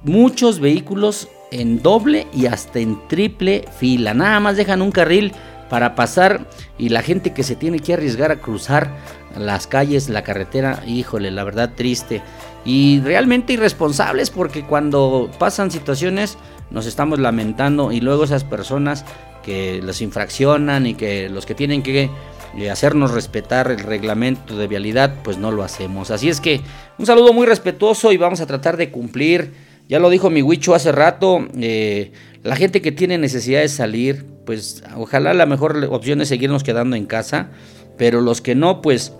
[0.04, 4.14] muchos vehículos en doble y hasta en triple fila.
[4.14, 5.32] Nada más dejan un carril
[5.68, 6.46] para pasar
[6.78, 8.90] y la gente que se tiene que arriesgar a cruzar
[9.38, 12.22] las calles, la carretera, híjole, la verdad triste.
[12.64, 16.36] Y realmente irresponsables porque cuando pasan situaciones
[16.70, 19.04] nos estamos lamentando y luego esas personas
[19.42, 22.10] que los infraccionan y que los que tienen que
[22.56, 26.10] eh, hacernos respetar el reglamento de vialidad, pues no lo hacemos.
[26.10, 26.60] Así es que
[26.98, 30.76] un saludo muy respetuoso y vamos a tratar de cumplir ya lo dijo mi Huicho
[30.76, 32.12] hace rato, eh,
[32.44, 36.94] la gente que tiene necesidad de salir, pues ojalá la mejor opción es seguirnos quedando
[36.94, 37.50] en casa,
[37.98, 39.12] pero los que no, pues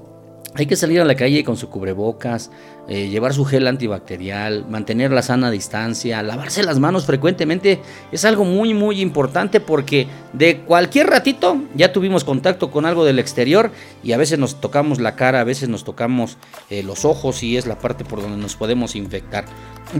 [0.54, 2.52] hay que salir a la calle con su cubrebocas,
[2.92, 7.80] eh, llevar su gel antibacterial, mantener la sana distancia, lavarse las manos frecuentemente.
[8.10, 13.20] Es algo muy muy importante porque de cualquier ratito ya tuvimos contacto con algo del
[13.20, 13.70] exterior
[14.02, 16.36] y a veces nos tocamos la cara, a veces nos tocamos
[16.68, 19.44] eh, los ojos y es la parte por donde nos podemos infectar.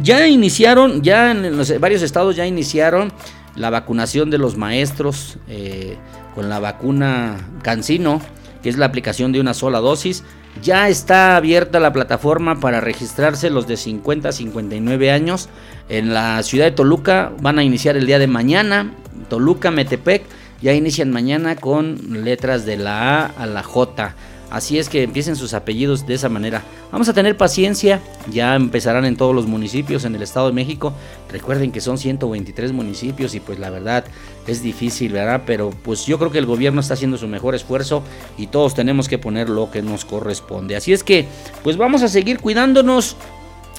[0.03, 3.13] Ya iniciaron, ya en varios estados ya iniciaron
[3.55, 5.97] la vacunación de los maestros eh,
[6.35, 8.21] con la vacuna Cancino,
[8.65, 10.25] que es la aplicación de una sola dosis.
[10.63, 15.49] Ya está abierta la plataforma para registrarse los de 50 a 59 años.
[15.89, 18.93] En la ciudad de Toluca van a iniciar el día de mañana.
[19.29, 20.25] Toluca, Metepec,
[20.61, 24.15] ya inician mañana con letras de la A a la J.
[24.51, 26.65] Así es que empiecen sus apellidos de esa manera.
[26.91, 30.93] Vamos a tener paciencia, ya empezarán en todos los municipios en el Estado de México.
[31.31, 34.05] Recuerden que son 123 municipios y pues la verdad
[34.49, 35.43] es difícil, ¿verdad?
[35.47, 38.03] Pero pues yo creo que el gobierno está haciendo su mejor esfuerzo
[38.37, 40.75] y todos tenemos que poner lo que nos corresponde.
[40.75, 41.27] Así es que
[41.63, 43.17] pues vamos a seguir cuidándonos,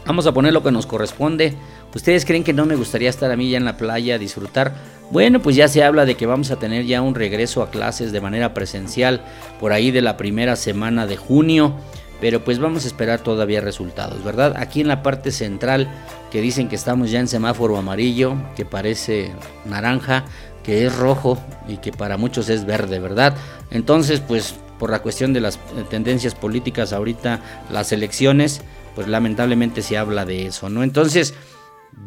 [0.06, 1.54] vamos a poner lo que nos corresponde.
[1.94, 5.01] ¿Ustedes creen que no me gustaría estar a mí ya en la playa, disfrutar?
[5.12, 8.14] Bueno, pues ya se habla de que vamos a tener ya un regreso a clases
[8.14, 9.22] de manera presencial
[9.60, 11.76] por ahí de la primera semana de junio,
[12.22, 14.54] pero pues vamos a esperar todavía resultados, ¿verdad?
[14.56, 15.90] Aquí en la parte central
[16.32, 19.34] que dicen que estamos ya en semáforo amarillo, que parece
[19.66, 20.24] naranja,
[20.64, 21.38] que es rojo
[21.68, 23.36] y que para muchos es verde, ¿verdad?
[23.70, 28.62] Entonces, pues por la cuestión de las eh, tendencias políticas ahorita, las elecciones,
[28.96, 30.84] pues lamentablemente se habla de eso, ¿no?
[30.84, 31.34] Entonces,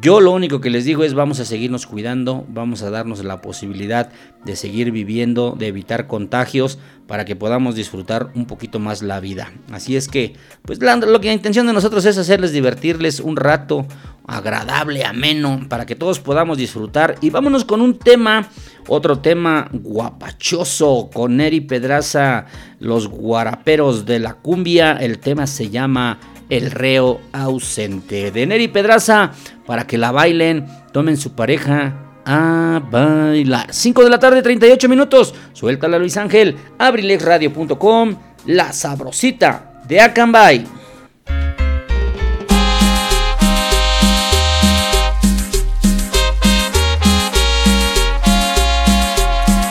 [0.00, 3.40] yo lo único que les digo es vamos a seguirnos cuidando, vamos a darnos la
[3.40, 4.10] posibilidad
[4.44, 9.52] de seguir viviendo, de evitar contagios para que podamos disfrutar un poquito más la vida.
[9.72, 13.86] Así es que, pues lo que la intención de nosotros es hacerles divertirles un rato
[14.26, 17.16] agradable, ameno, para que todos podamos disfrutar.
[17.20, 18.48] Y vámonos con un tema,
[18.88, 22.46] otro tema guapachoso con Eri Pedraza,
[22.78, 24.92] los guaraperos de la cumbia.
[24.92, 26.18] El tema se llama
[26.56, 28.30] el reo ausente.
[28.30, 29.32] De Neri Pedraza,
[29.66, 31.94] para que la bailen, tomen su pareja
[32.24, 33.72] a bailar.
[33.72, 35.34] 5 de la tarde, 38 minutos.
[35.52, 40.64] Suéltala Luis Ángel, abrilexradio.com, la sabrosita de Acambay.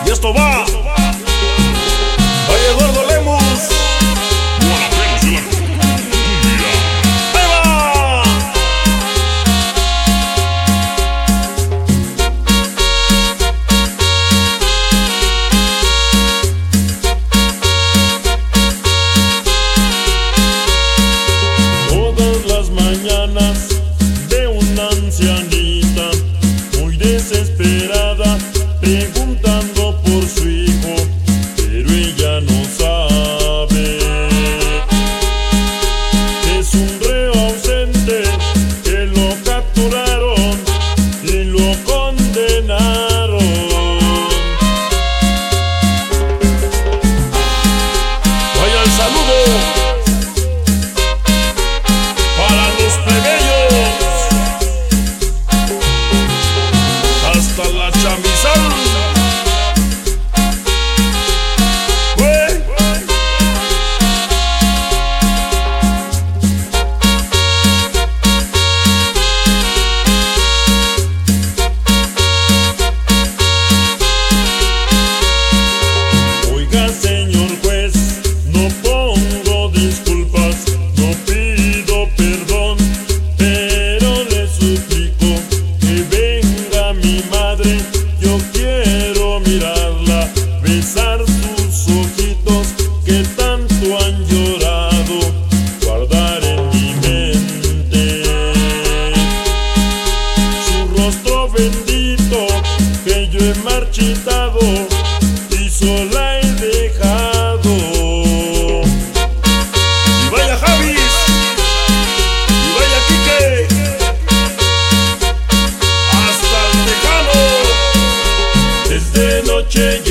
[0.05, 0.33] Yo estoy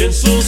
[0.03, 0.42] en su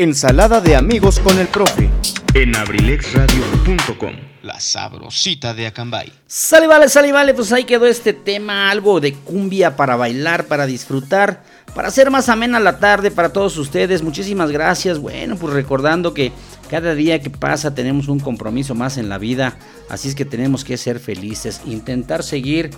[0.00, 1.90] Ensalada de amigos con el profe.
[2.32, 4.14] En abrilexradio.com.
[4.42, 6.10] La sabrosita de Acambay.
[6.26, 7.34] Sale, vale, sale, vale.
[7.34, 8.70] Pues ahí quedó este tema.
[8.70, 11.44] Algo de cumbia para bailar, para disfrutar.
[11.74, 14.02] Para hacer más amena la tarde para todos ustedes.
[14.02, 14.98] Muchísimas gracias.
[14.98, 16.32] Bueno, pues recordando que
[16.70, 19.58] cada día que pasa tenemos un compromiso más en la vida.
[19.90, 21.60] Así es que tenemos que ser felices.
[21.66, 22.70] Intentar seguir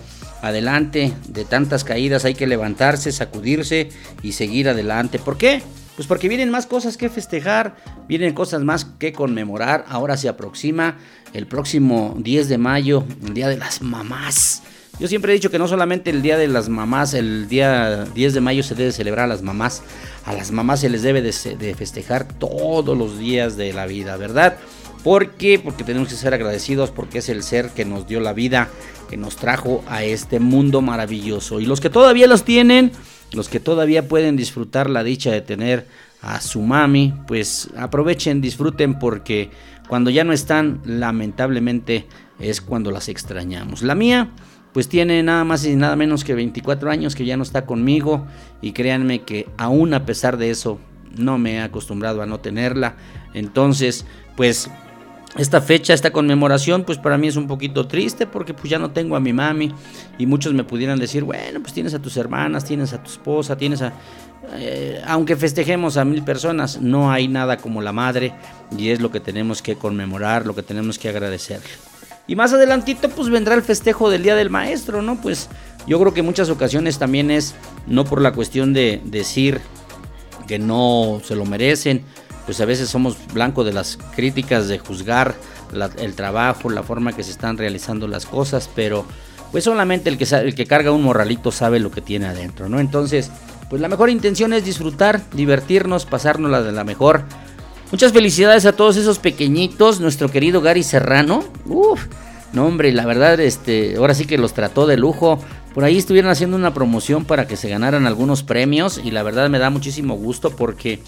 [0.42, 2.24] adelante de tantas caídas.
[2.24, 3.90] Hay que levantarse, sacudirse
[4.24, 5.20] y seguir adelante.
[5.20, 5.62] ¿Por qué?
[5.96, 7.76] Pues porque vienen más cosas que festejar,
[8.08, 9.84] vienen cosas más que conmemorar.
[9.88, 10.96] Ahora se aproxima
[11.34, 14.62] el próximo 10 de mayo, el Día de las Mamás.
[14.98, 18.34] Yo siempre he dicho que no solamente el Día de las Mamás, el día 10
[18.34, 19.82] de mayo se debe celebrar a las mamás.
[20.24, 24.58] A las mamás se les debe de, festejar todos los días de la vida, ¿verdad?
[25.02, 25.58] ¿Por qué?
[25.58, 28.68] Porque tenemos que ser agradecidos porque es el ser que nos dio la vida,
[29.10, 31.58] que nos trajo a este mundo maravilloso.
[31.58, 32.92] Y los que todavía los tienen,
[33.34, 35.86] los que todavía pueden disfrutar la dicha de tener
[36.20, 39.50] a su mami, pues aprovechen, disfruten porque
[39.88, 42.06] cuando ya no están, lamentablemente
[42.38, 43.82] es cuando las extrañamos.
[43.82, 44.30] La mía,
[44.72, 48.26] pues tiene nada más y nada menos que 24 años que ya no está conmigo
[48.60, 50.78] y créanme que aún a pesar de eso
[51.16, 52.96] no me he acostumbrado a no tenerla.
[53.34, 54.06] Entonces,
[54.36, 54.70] pues
[55.36, 58.90] esta fecha, esta conmemoración, pues para mí es un poquito triste porque pues ya no
[58.90, 59.72] tengo a mi mami
[60.18, 63.56] y muchos me pudieran decir, bueno, pues tienes a tus hermanas, tienes a tu esposa,
[63.56, 63.92] tienes a...
[64.54, 68.34] Eh, aunque festejemos a mil personas, no hay nada como la madre
[68.76, 71.60] y es lo que tenemos que conmemorar, lo que tenemos que agradecer.
[72.26, 75.20] Y más adelantito pues vendrá el festejo del Día del Maestro, ¿no?
[75.20, 75.48] Pues
[75.86, 77.54] yo creo que en muchas ocasiones también es
[77.86, 79.60] no por la cuestión de decir
[80.46, 82.04] que no se lo merecen,
[82.44, 85.34] pues a veces somos blanco de las críticas de juzgar
[85.98, 89.06] el trabajo, la forma que se están realizando las cosas, pero
[89.50, 92.80] pues solamente el que, el que carga un morralito sabe lo que tiene adentro, ¿no?
[92.80, 93.30] Entonces,
[93.68, 97.22] pues la mejor intención es disfrutar, divertirnos, pasárnosla de la mejor.
[97.90, 101.44] Muchas felicidades a todos esos pequeñitos, nuestro querido Gary Serrano.
[101.66, 102.06] Uf,
[102.52, 105.38] no hombre, la verdad, este, ahora sí que los trató de lujo.
[105.74, 109.48] Por ahí estuvieron haciendo una promoción para que se ganaran algunos premios y la verdad
[109.48, 111.00] me da muchísimo gusto porque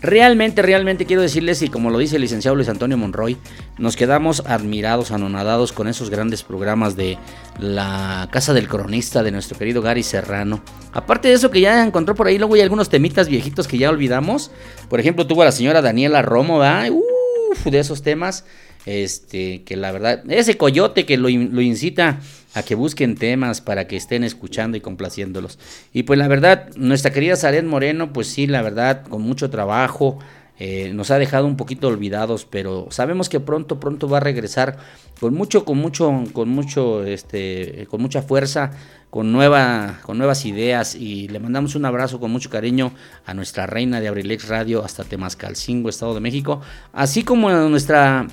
[0.00, 3.36] Realmente, realmente quiero decirles, y como lo dice el licenciado Luis Antonio Monroy,
[3.78, 7.18] nos quedamos admirados, anonadados con esos grandes programas de
[7.58, 10.62] la Casa del Cronista de nuestro querido Gary Serrano.
[10.92, 13.90] Aparte de eso que ya encontró por ahí, luego hay algunos temitas viejitos que ya
[13.90, 14.52] olvidamos.
[14.88, 18.44] Por ejemplo, tuvo a la señora Daniela Romo, de esos temas.
[18.86, 22.20] Este, que la verdad, ese coyote que lo incita
[22.58, 25.58] a que busquen temas para que estén escuchando y complaciéndolos.
[25.92, 30.18] Y pues la verdad, nuestra querida Saret Moreno, pues sí, la verdad, con mucho trabajo,
[30.60, 34.76] eh, nos ha dejado un poquito olvidados, pero sabemos que pronto, pronto va a regresar
[35.20, 38.72] con mucho, con mucho, con mucho, este, con mucha fuerza,
[39.08, 42.92] con nueva, con nuevas ideas y le mandamos un abrazo con mucho cariño
[43.24, 46.60] a nuestra reina de Abrilex Radio hasta Temascalcingo, Estado de México,
[46.92, 48.26] así como a nuestra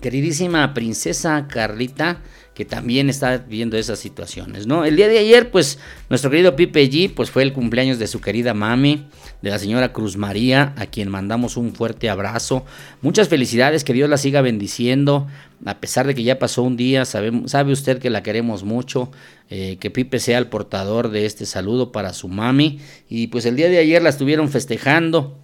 [0.00, 2.20] queridísima princesa Carlita
[2.60, 4.84] que también está viendo esas situaciones, ¿no?
[4.84, 5.78] El día de ayer, pues,
[6.10, 9.06] nuestro querido Pipe G, pues fue el cumpleaños de su querida mami,
[9.40, 12.66] de la señora Cruz María, a quien mandamos un fuerte abrazo.
[13.00, 15.26] Muchas felicidades, que Dios la siga bendiciendo,
[15.64, 17.32] a pesar de que ya pasó un día, sabe,
[17.72, 19.10] usted que la queremos mucho,
[19.48, 23.56] eh, que Pipe sea el portador de este saludo para su mami, y pues el
[23.56, 25.38] día de ayer la estuvieron festejando,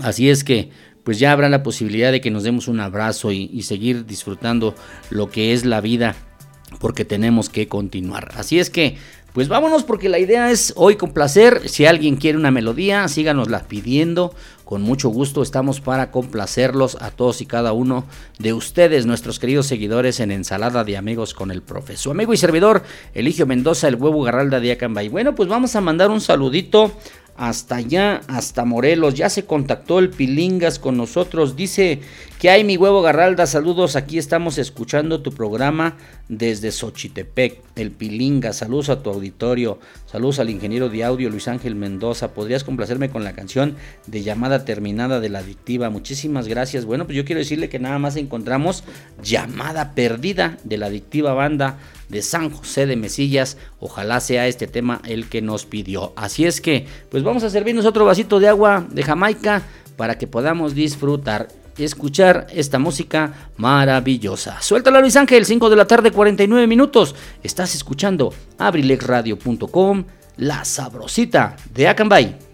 [0.00, 0.70] así es que
[1.04, 4.74] pues ya habrá la posibilidad de que nos demos un abrazo y seguir disfrutando
[5.08, 6.16] lo que es la vida
[6.80, 8.32] porque tenemos que continuar.
[8.36, 8.96] Así es que,
[9.32, 11.68] pues vámonos porque la idea es hoy complacer.
[11.68, 14.34] Si alguien quiere una melodía, síganosla pidiendo.
[14.64, 18.04] Con mucho gusto estamos para complacerlos a todos y cada uno
[18.38, 21.96] de ustedes, nuestros queridos seguidores en Ensalada de Amigos con el Profe.
[21.96, 22.82] Su amigo y servidor,
[23.14, 25.08] Eligio Mendoza, el huevo Garralda de Acambay.
[25.08, 26.92] Bueno, pues vamos a mandar un saludito
[27.38, 29.14] hasta allá, hasta Morelos.
[29.14, 31.54] Ya se contactó el Pilingas con nosotros.
[31.54, 32.00] Dice
[32.40, 33.46] que hay mi huevo Garralda.
[33.46, 35.96] Saludos, aquí estamos escuchando tu programa
[36.28, 37.62] desde Xochitepec.
[37.76, 39.78] El Pilingas, saludos a tu auditorio.
[40.06, 42.34] Saludos al ingeniero de audio Luis Ángel Mendoza.
[42.34, 43.76] ¿Podrías complacerme con la canción
[44.08, 45.90] de llamada terminada de la adictiva?
[45.90, 46.86] Muchísimas gracias.
[46.86, 48.82] Bueno, pues yo quiero decirle que nada más encontramos
[49.22, 51.78] llamada perdida de la adictiva banda
[52.08, 53.56] de San José de Mesillas.
[53.80, 56.12] Ojalá sea este tema el que nos pidió.
[56.16, 59.62] Así es que, pues vamos a servirnos otro vasito de agua de Jamaica
[59.96, 64.60] para que podamos disfrutar y escuchar esta música maravillosa.
[64.60, 67.14] Suéltala Luis Ángel, 5 de la tarde, 49 minutos.
[67.42, 70.04] Estás escuchando abrilexradio.com,
[70.36, 72.47] la sabrosita de Acambay.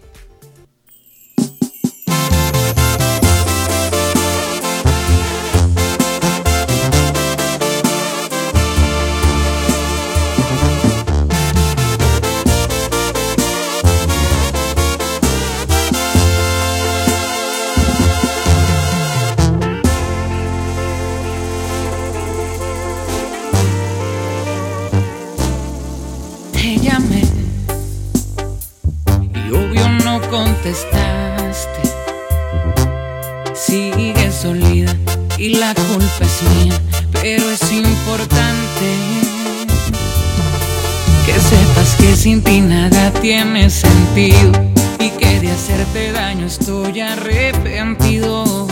[42.25, 44.51] Sin ti nada tiene sentido
[44.99, 48.65] y que de hacerte daño estoy arrepentido.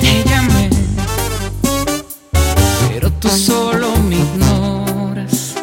[0.00, 0.70] Te llamé,
[2.88, 5.54] pero tú solo me ignoras.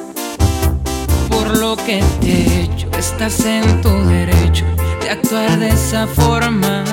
[1.30, 4.66] Por lo que te he hecho, estás en tu derecho
[5.02, 6.84] de actuar de esa forma.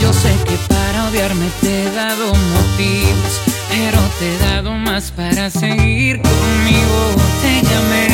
[0.00, 0.75] Yo sé que
[1.16, 6.98] para odiarme te he dado motivos pero te he dado más para seguir conmigo.
[7.42, 8.06] Te llamé,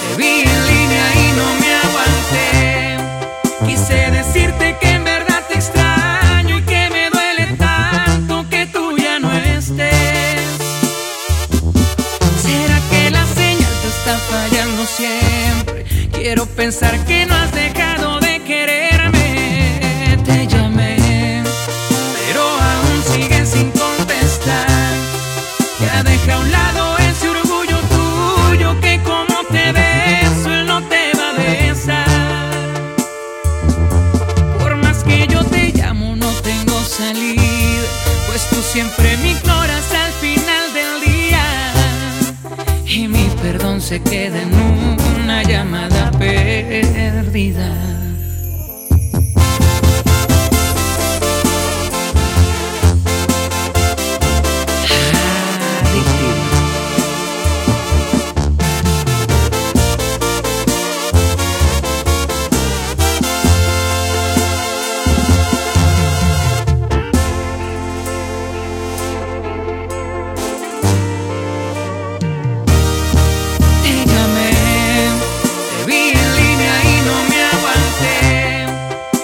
[0.00, 3.66] te vi en línea y no me aguanté.
[3.66, 9.18] Quise decirte que en verdad te extraño y que me duele tanto que tú ya
[9.18, 10.40] no estés.
[12.42, 15.84] ¿Será que la señal te está fallando siempre?
[16.12, 17.69] Quiero pensar que no has dejado
[43.90, 44.54] se queda en
[45.20, 47.99] una llamada perdida.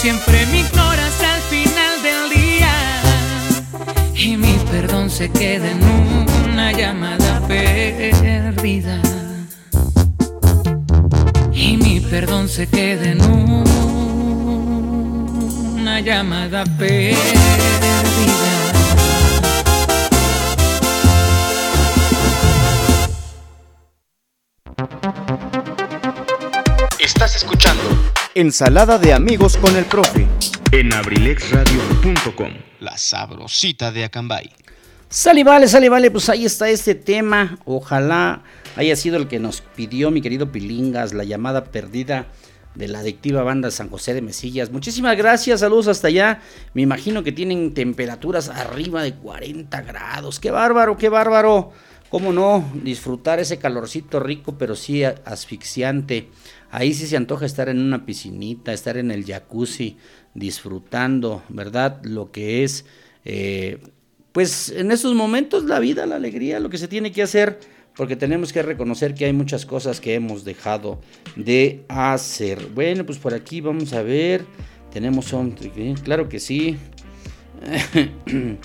[0.00, 2.72] siempre me ignoras al final del día.
[4.14, 5.82] Y mi perdón se queda en
[6.50, 8.98] una llamada perdida
[11.52, 13.20] y mi perdón se queda en
[15.82, 18.49] una llamada perdida.
[28.40, 30.26] Ensalada de amigos con el profe
[30.72, 32.48] en abrilexradio.com,
[32.80, 34.48] la sabrosita de Acambay.
[35.10, 37.58] Sale, vale, sale, vale, pues ahí está este tema.
[37.66, 38.42] Ojalá
[38.76, 42.28] haya sido el que nos pidió mi querido Pilingas, la llamada perdida
[42.74, 44.70] de la adictiva banda San José de Mesillas.
[44.70, 46.40] Muchísimas gracias, saludos hasta allá.
[46.72, 50.40] Me imagino que tienen temperaturas arriba de 40 grados.
[50.40, 51.72] Qué bárbaro, qué bárbaro.
[52.08, 52.68] ¿Cómo no?
[52.74, 56.28] Disfrutar ese calorcito rico, pero sí asfixiante.
[56.70, 59.96] Ahí sí se antoja estar en una piscinita, estar en el jacuzzi,
[60.34, 62.00] disfrutando, ¿verdad?
[62.04, 62.84] Lo que es...
[63.24, 63.78] Eh,
[64.32, 67.58] pues en estos momentos la vida, la alegría, lo que se tiene que hacer,
[67.96, 71.00] porque tenemos que reconocer que hay muchas cosas que hemos dejado
[71.36, 72.68] de hacer.
[72.74, 74.44] Bueno, pues por aquí vamos a ver,
[74.92, 75.56] tenemos un,
[76.02, 76.76] claro que sí.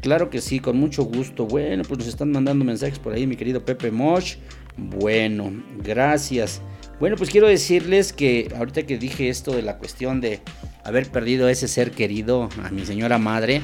[0.00, 1.46] claro que sí, con mucho gusto.
[1.46, 4.36] Bueno, pues nos están mandando mensajes por ahí, mi querido Pepe Mosh.
[4.76, 5.52] Bueno,
[5.82, 6.60] gracias.
[7.00, 10.40] Bueno, pues quiero decirles que ahorita que dije esto de la cuestión de
[10.84, 13.62] haber perdido a ese ser querido, a mi señora madre,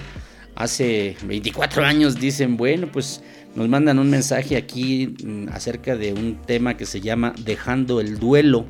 [0.57, 3.23] hace 24 años dicen, bueno, pues
[3.55, 8.19] nos mandan un mensaje aquí mm, acerca de un tema que se llama Dejando el
[8.19, 8.67] duelo,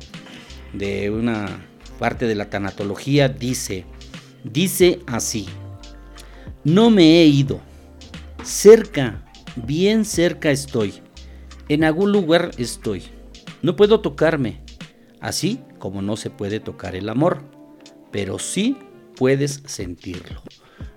[0.73, 1.65] de una
[1.99, 3.85] parte de la tanatología, dice,
[4.43, 5.47] dice así,
[6.63, 7.59] no me he ido,
[8.43, 9.23] cerca,
[9.55, 10.93] bien cerca estoy,
[11.67, 13.03] en algún lugar estoy,
[13.61, 14.61] no puedo tocarme,
[15.19, 17.43] así como no se puede tocar el amor,
[18.11, 18.77] pero sí
[19.15, 20.41] puedes sentirlo.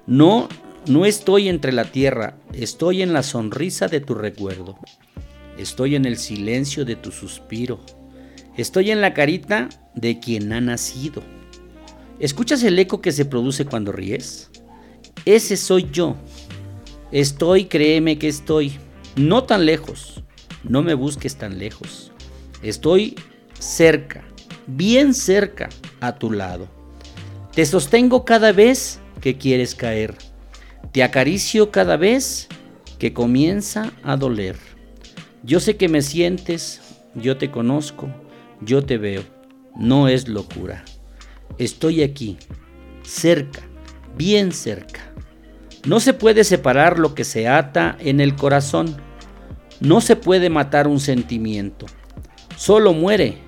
[0.07, 0.49] No
[0.87, 4.79] no estoy entre la tierra, estoy en la sonrisa de tu recuerdo.
[5.57, 7.81] Estoy en el silencio de tu suspiro.
[8.59, 11.23] Estoy en la carita de quien ha nacido.
[12.19, 14.51] ¿Escuchas el eco que se produce cuando ríes?
[15.25, 16.17] Ese soy yo.
[17.13, 18.75] Estoy, créeme que estoy.
[19.17, 20.23] No tan lejos.
[20.65, 22.13] No me busques tan lejos.
[22.65, 23.15] Estoy
[23.59, 24.25] cerca,
[24.67, 25.69] bien cerca
[26.01, 26.67] a tu lado.
[27.53, 30.15] Te sostengo cada vez que quieres caer.
[30.91, 32.49] Te acaricio cada vez
[32.99, 34.57] que comienza a doler.
[35.43, 36.81] Yo sé que me sientes,
[37.15, 38.09] yo te conozco,
[38.63, 39.25] yo te veo.
[39.77, 40.87] No es locura.
[41.59, 42.39] Estoy aquí,
[43.03, 43.61] cerca,
[44.17, 45.01] bien cerca.
[45.85, 48.97] No se puede separar lo que se ata en el corazón.
[49.81, 51.85] No se puede matar un sentimiento.
[52.57, 53.39] Solo muere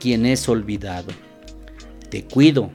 [0.00, 1.12] quien es olvidado.
[2.10, 2.70] Te cuido,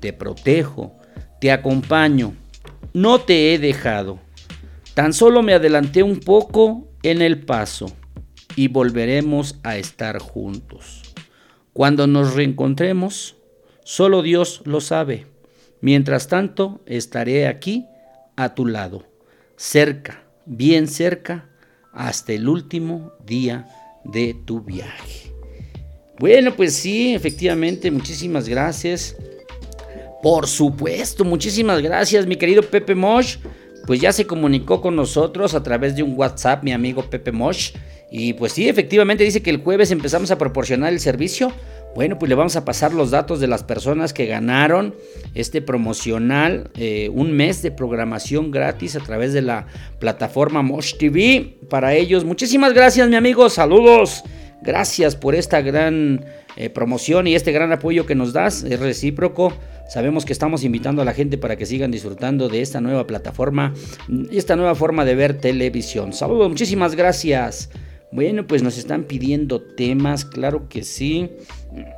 [0.00, 0.94] te protejo,
[1.40, 2.34] te acompaño
[2.92, 4.18] no te he dejado.
[4.94, 7.86] Tan solo me adelanté un poco en el paso
[8.56, 11.02] y volveremos a estar juntos.
[11.72, 13.36] Cuando nos reencontremos,
[13.84, 15.26] solo Dios lo sabe.
[15.80, 17.86] Mientras tanto, estaré aquí
[18.36, 19.06] a tu lado,
[19.56, 21.48] cerca, bien cerca,
[21.92, 23.66] hasta el último día
[24.04, 25.32] de tu viaje.
[26.18, 29.16] Bueno, pues sí, efectivamente, muchísimas gracias.
[30.22, 33.38] Por supuesto, muchísimas gracias, mi querido Pepe Mosh.
[33.86, 37.72] Pues ya se comunicó con nosotros a través de un WhatsApp, mi amigo Pepe Mosh.
[38.10, 41.52] Y pues sí, efectivamente dice que el jueves empezamos a proporcionar el servicio
[41.94, 44.94] Bueno, pues le vamos a pasar los datos de las personas que ganaron
[45.34, 49.66] este promocional, eh, un mes de programación gratis a través de la
[49.98, 51.58] plataforma Mosh TV.
[51.68, 53.50] Para ellos, muchísimas gracias, mi amigo.
[53.50, 54.22] Saludos.
[54.62, 56.24] Gracias por esta gran
[56.56, 58.62] eh, promoción y este gran apoyo que nos das.
[58.62, 59.52] Es recíproco.
[59.88, 63.74] Sabemos que estamos invitando a la gente para que sigan disfrutando de esta nueva plataforma
[64.08, 66.12] y esta nueva forma de ver televisión.
[66.12, 67.70] Saludos, muchísimas gracias.
[68.12, 71.30] Bueno, pues nos están pidiendo temas, claro que sí.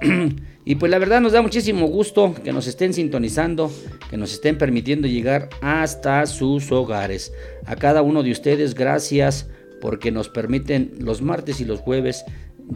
[0.64, 3.72] y pues la verdad nos da muchísimo gusto que nos estén sintonizando,
[4.10, 7.32] que nos estén permitiendo llegar hasta sus hogares.
[7.64, 9.48] A cada uno de ustedes, gracias
[9.80, 12.24] porque nos permiten los martes y los jueves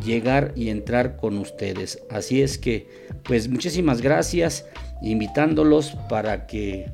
[0.04, 2.02] llegar y entrar con ustedes.
[2.10, 2.88] Así es que,
[3.22, 4.66] pues muchísimas gracias,
[5.02, 6.86] invitándolos para que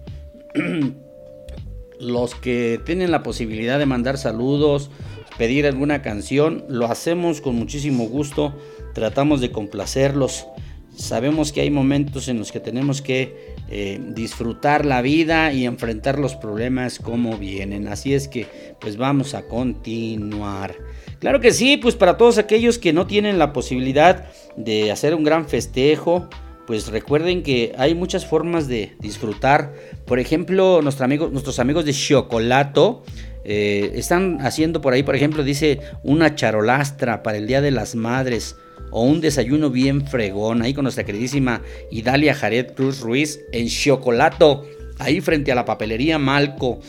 [2.00, 4.90] los que tienen la posibilidad de mandar saludos,
[5.38, 8.54] pedir alguna canción, lo hacemos con muchísimo gusto,
[8.94, 10.46] tratamos de complacerlos.
[10.94, 16.18] Sabemos que hay momentos en los que tenemos que eh, disfrutar la vida y enfrentar
[16.18, 17.88] los problemas como vienen.
[17.88, 18.46] Así es que
[18.78, 20.74] pues vamos a continuar.
[21.18, 24.26] Claro que sí, pues para todos aquellos que no tienen la posibilidad
[24.56, 26.28] de hacer un gran festejo,
[26.66, 29.72] pues recuerden que hay muchas formas de disfrutar.
[30.06, 33.04] Por ejemplo, nuestros amigos de Chocolato
[33.44, 37.94] eh, están haciendo por ahí, por ejemplo, dice una charolastra para el Día de las
[37.94, 38.56] Madres
[38.90, 44.66] o un desayuno bien fregón ahí con nuestra queridísima Idalia Jared Cruz Ruiz en Chocolato,
[44.98, 46.80] ahí frente a la papelería Malco.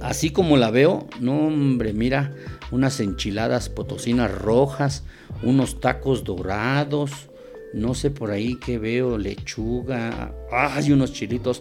[0.00, 2.34] Así como la veo, no hombre, mira,
[2.70, 5.04] unas enchiladas potosinas rojas,
[5.42, 7.28] unos tacos dorados,
[7.72, 11.60] no sé por ahí que veo, lechuga, hay unos chilitos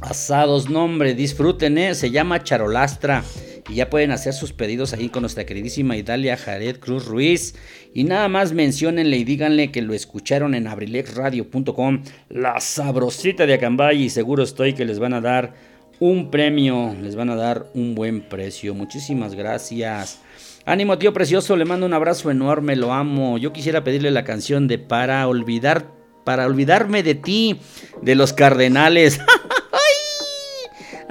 [0.00, 0.68] asados.
[0.68, 1.94] No, hombre, disfruten, ¿eh?
[1.94, 3.24] Se llama Charolastra.
[3.68, 7.56] Y ya pueden hacer sus pedidos ahí con nuestra queridísima Idalia Jared Cruz Ruiz.
[7.92, 12.02] Y nada más menciónenle y díganle que lo escucharon en abrilexradio.com.
[12.28, 14.04] La sabrosita de Acambay.
[14.04, 15.54] Y seguro estoy que les van a dar
[15.98, 16.94] un premio.
[17.02, 18.72] Les van a dar un buen precio.
[18.74, 20.20] Muchísimas gracias.
[20.64, 21.56] Ánimo, tío precioso.
[21.56, 22.76] Le mando un abrazo enorme.
[22.76, 23.36] Lo amo.
[23.36, 25.90] Yo quisiera pedirle la canción de Para olvidar.
[26.24, 27.58] Para olvidarme de ti.
[28.00, 29.20] De los cardenales.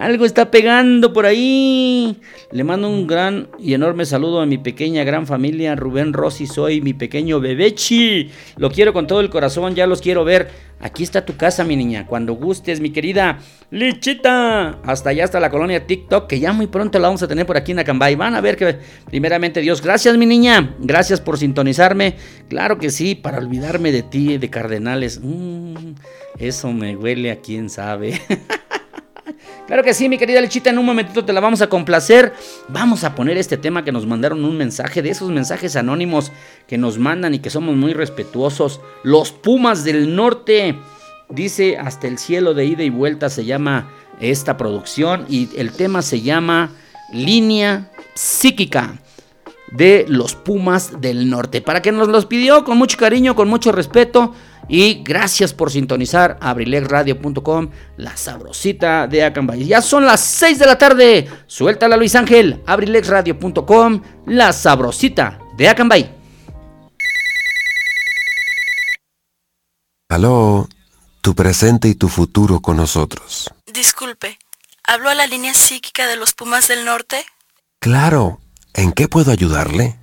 [0.06, 2.22] Algo está pegando por ahí.
[2.52, 5.76] Le mando un gran y enorme saludo a mi pequeña gran familia.
[5.76, 8.30] Rubén Rossi, soy mi pequeño bebechi.
[8.58, 10.52] Lo quiero con todo el corazón, ya los quiero ver.
[10.80, 12.06] Aquí está tu casa, mi niña.
[12.06, 13.40] Cuando gustes, mi querida
[13.72, 14.80] Lichita.
[14.84, 17.58] Hasta allá, hasta la colonia TikTok, que ya muy pronto la vamos a tener por
[17.58, 18.14] aquí en Acambay.
[18.14, 18.78] Van a ver que,
[19.10, 20.76] primeramente, Dios, gracias, mi niña.
[20.78, 22.18] Gracias por sintonizarme.
[22.48, 25.20] Claro que sí, para olvidarme de ti, de Cardenales.
[25.24, 25.96] Mm,
[26.38, 28.22] eso me huele a quién sabe.
[29.68, 32.34] Claro que sí, mi querida Lechita, en un momentito te la vamos a complacer.
[32.68, 36.32] Vamos a poner este tema que nos mandaron un mensaje, de esos mensajes anónimos
[36.68, 38.80] que nos mandan y que somos muy respetuosos.
[39.04, 40.78] Los Pumas del Norte.
[41.30, 43.90] Dice hasta el cielo de ida y vuelta se llama
[44.20, 46.70] esta producción y el tema se llama
[47.12, 49.00] Línea Psíquica
[49.72, 51.62] de los Pumas del Norte.
[51.62, 54.36] Para que nos los pidió con mucho cariño, con mucho respeto.
[54.68, 59.66] Y gracias por sintonizar abrilexradio.com, la sabrosita de Acambay.
[59.66, 61.30] Ya son las 6 de la tarde.
[61.48, 66.16] Suéltala Luis Ángel, abrilexradio.com, la sabrosita de Acambay.
[70.10, 70.68] Aló,
[71.22, 73.52] tu presente y tu futuro con nosotros.
[73.66, 74.40] Disculpe,
[74.84, 77.26] ¿habló a la línea psíquica de los Pumas del Norte?
[77.80, 78.40] Claro,
[78.74, 80.00] ¿en qué puedo ayudarle?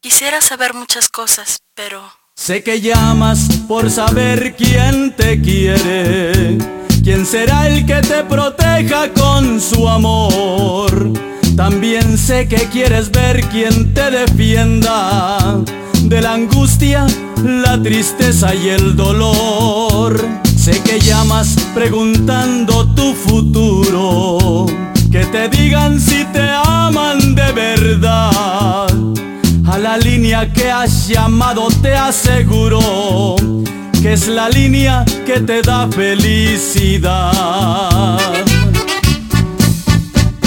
[0.00, 6.56] Quisiera saber muchas cosas, pero Sé que llamas por saber quién te quiere,
[7.02, 11.12] quién será el que te proteja con su amor.
[11.56, 15.58] También sé que quieres ver quién te defienda
[16.04, 17.08] de la angustia,
[17.42, 20.24] la tristeza y el dolor.
[20.56, 24.64] Sé que llamas preguntando tu futuro,
[25.10, 28.87] que te digan si te aman de verdad
[29.70, 33.36] a la línea que has llamado te aseguro
[34.02, 37.18] que es la línea que te da felicidad.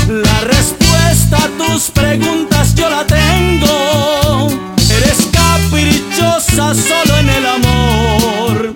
[0.08, 4.48] La respuesta a tus preguntas yo la tengo.
[4.98, 8.74] Eres caprichosa solo en el amor.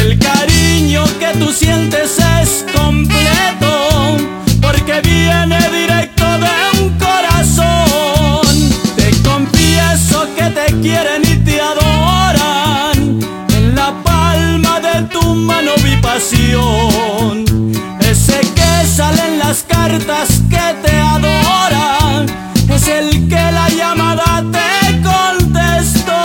[0.00, 4.16] El cariño que tú sientes es completo
[4.60, 5.53] porque viene
[18.00, 22.24] Ese que sale en las cartas que te adora,
[22.66, 26.22] es el que la llamada te contestó.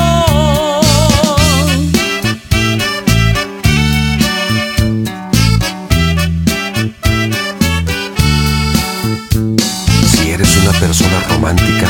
[10.07, 11.87] Si eres una persona romántica,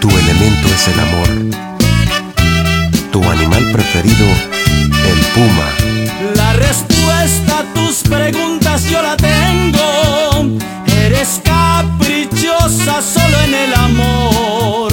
[0.00, 1.28] tu elemento es el amor.
[3.12, 5.68] Tu animal preferido, el puma.
[6.34, 6.52] La
[8.08, 10.58] preguntas yo la tengo.
[11.04, 14.92] Eres caprichosa solo en el amor.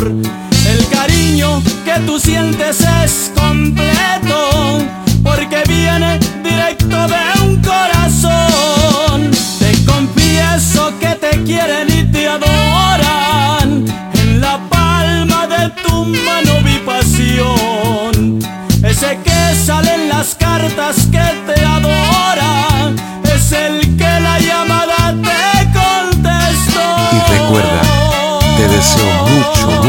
[0.68, 4.80] El cariño que tú sientes es completo
[5.24, 9.32] porque viene directo de un corazón.
[9.60, 13.86] Te confieso que te quieren y te adoran.
[14.14, 18.40] En la palma de tu mano vi pasión.
[18.84, 21.55] Ese que sale en las cartas que te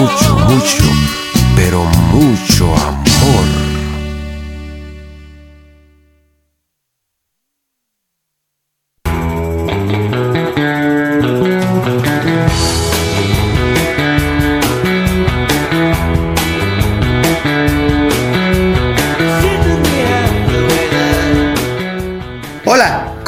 [0.06, 0.84] mucho, mucho,
[1.56, 3.66] pero mucho amor.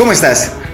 [0.08, 0.57] ¿Cómo estás?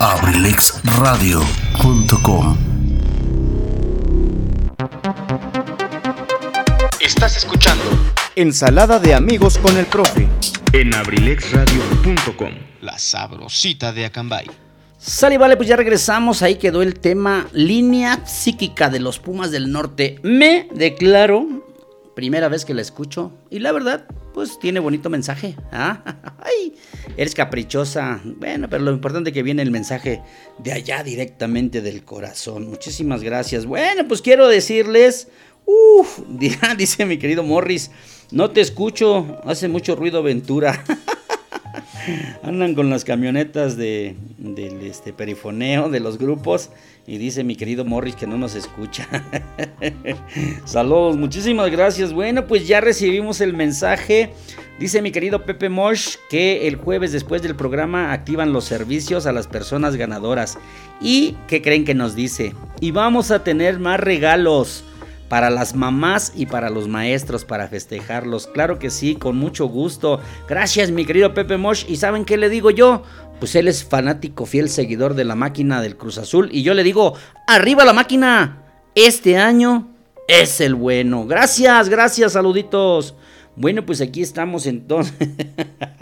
[0.00, 2.56] abrilexradio.com
[7.00, 7.84] Estás escuchando
[8.34, 10.26] Ensalada de amigos con el profe.
[10.72, 12.54] en abrilexradio.com.
[12.80, 14.46] La sabrosita de Acambay.
[14.96, 16.40] Sale, vale, pues ya regresamos.
[16.40, 20.18] Ahí quedó el tema línea psíquica de los Pumas del Norte.
[20.22, 21.46] Me declaro,
[22.20, 24.04] primera vez que la escucho, y la verdad,
[24.34, 25.56] pues tiene bonito mensaje.
[25.72, 26.02] ¿ah?
[26.44, 26.74] Ay,
[27.16, 28.20] eres caprichosa.
[28.22, 30.20] Bueno, pero lo importante es que viene el mensaje
[30.58, 32.68] de allá directamente del corazón.
[32.68, 33.64] Muchísimas gracias.
[33.64, 35.28] Bueno, pues quiero decirles,
[35.64, 36.18] uff,
[36.76, 37.90] dice mi querido Morris,
[38.32, 40.84] no te escucho, hace mucho ruido Ventura.
[42.42, 46.68] Andan con las camionetas de, del este, perifoneo de los grupos
[47.10, 49.08] y dice mi querido Morris que no nos escucha.
[50.64, 52.12] Saludos, muchísimas gracias.
[52.12, 54.32] Bueno, pues ya recibimos el mensaje.
[54.78, 59.32] Dice mi querido Pepe Mosh que el jueves después del programa activan los servicios a
[59.32, 60.56] las personas ganadoras.
[61.00, 62.54] ¿Y qué creen que nos dice?
[62.78, 64.84] Y vamos a tener más regalos
[65.28, 68.46] para las mamás y para los maestros para festejarlos.
[68.46, 70.20] Claro que sí, con mucho gusto.
[70.48, 71.84] Gracias, mi querido Pepe Mosh.
[71.88, 73.02] ¿Y saben qué le digo yo?
[73.40, 76.50] Pues él es fanático, fiel seguidor de la máquina del Cruz Azul.
[76.52, 77.14] Y yo le digo,
[77.46, 78.62] arriba la máquina.
[78.94, 79.88] Este año
[80.28, 81.26] es el bueno.
[81.26, 83.14] Gracias, gracias, saluditos.
[83.56, 85.28] Bueno, pues aquí estamos entonces.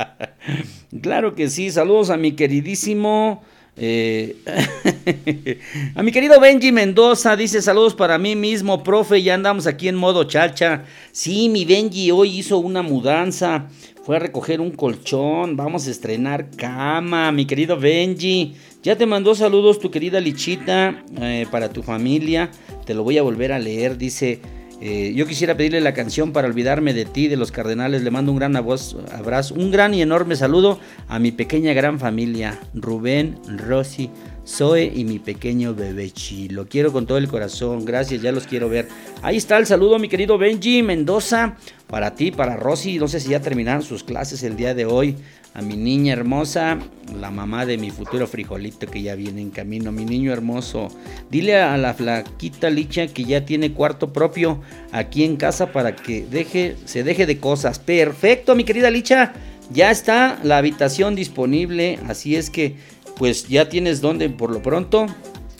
[1.02, 3.42] claro que sí, saludos a mi queridísimo...
[3.80, 4.36] Eh,
[5.94, 9.94] a mi querido Benji Mendoza dice saludos para mí mismo, profe, ya andamos aquí en
[9.94, 10.84] modo chacha.
[11.12, 13.68] Sí, mi Benji hoy hizo una mudanza,
[14.04, 18.54] fue a recoger un colchón, vamos a estrenar cama, mi querido Benji.
[18.82, 22.50] Ya te mandó saludos tu querida Lichita eh, para tu familia,
[22.86, 24.40] te lo voy a volver a leer, dice...
[24.80, 28.02] Eh, yo quisiera pedirle la canción para olvidarme de ti, de los cardenales.
[28.02, 30.78] Le mando un gran abrazo, un gran y enorme saludo
[31.08, 34.08] a mi pequeña gran familia, Rubén, Rosy,
[34.48, 36.48] Zoe y mi pequeño bebechi.
[36.48, 38.88] Lo quiero con todo el corazón, gracias, ya los quiero ver.
[39.20, 42.98] Ahí está el saludo, mi querido Benji Mendoza, para ti, para Rosy.
[42.98, 45.16] No sé si ya terminaron sus clases el día de hoy
[45.54, 46.78] a mi niña hermosa,
[47.20, 50.88] la mamá de mi futuro frijolito que ya viene en camino, mi niño hermoso.
[51.30, 54.60] Dile a la flaquita Licha que ya tiene cuarto propio
[54.92, 57.78] aquí en casa para que deje, se deje de cosas.
[57.78, 59.34] Perfecto, mi querida Licha.
[59.70, 62.76] Ya está la habitación disponible, así es que
[63.18, 65.06] pues ya tienes donde por lo pronto,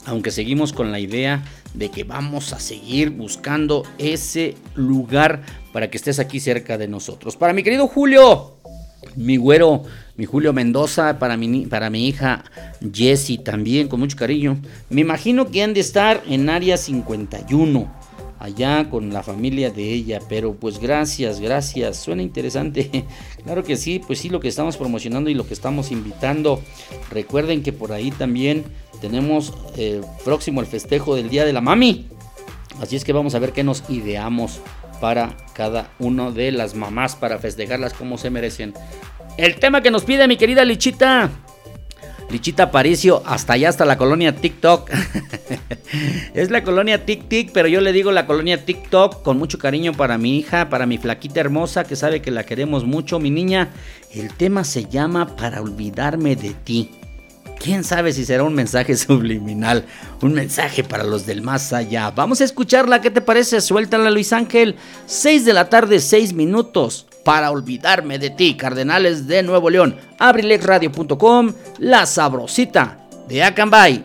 [0.07, 1.45] aunque seguimos con la idea
[1.75, 5.43] de que vamos a seguir buscando ese lugar
[5.73, 7.37] para que estés aquí cerca de nosotros.
[7.37, 8.55] Para mi querido Julio,
[9.17, 9.83] mi güero,
[10.17, 12.45] mi Julio Mendoza, para mi, para mi hija
[12.93, 14.59] Jessie también, con mucho cariño.
[14.89, 17.98] Me imagino que han de estar en área 51,
[18.39, 23.05] allá con la familia de ella, pero pues gracias, gracias, suena interesante.
[23.45, 26.63] claro que sí, pues sí, lo que estamos promocionando y lo que estamos invitando.
[27.11, 28.65] Recuerden que por ahí también
[29.01, 32.07] tenemos eh, próximo el festejo del Día de la Mami.
[32.81, 34.61] Así es que vamos a ver qué nos ideamos
[35.01, 38.75] para cada una de las mamás para festejarlas como se merecen.
[39.37, 41.31] El tema que nos pide mi querida Lichita.
[42.31, 44.91] Lichita Paricio, hasta allá, hasta la colonia TikTok.
[46.35, 50.19] es la colonia TikTok, pero yo le digo la colonia TikTok con mucho cariño para
[50.19, 53.71] mi hija, para mi flaquita hermosa que sabe que la queremos mucho, mi niña.
[54.13, 56.91] El tema se llama Para olvidarme de ti.
[57.59, 59.85] ¿Quién sabe si será un mensaje subliminal?
[60.23, 62.11] Un mensaje para los del más allá.
[62.11, 63.61] Vamos a escucharla, ¿qué te parece?
[63.61, 64.77] Suéltala Luis Ángel.
[65.07, 67.08] 6 de la tarde, 6 minutos.
[67.29, 69.95] Para olvidarme de ti, Cardenales de Nuevo León.
[70.19, 74.03] Abrilexradio.com, la sabrosita de Acambay.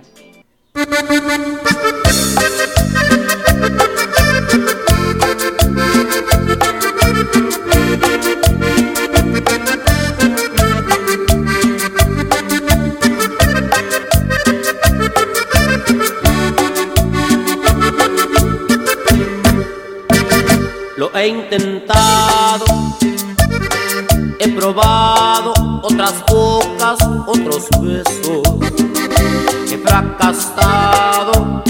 [20.97, 22.72] Lo he intentado,
[24.43, 28.41] he probado otras bocas, otros besos.
[29.71, 31.63] He fracasado,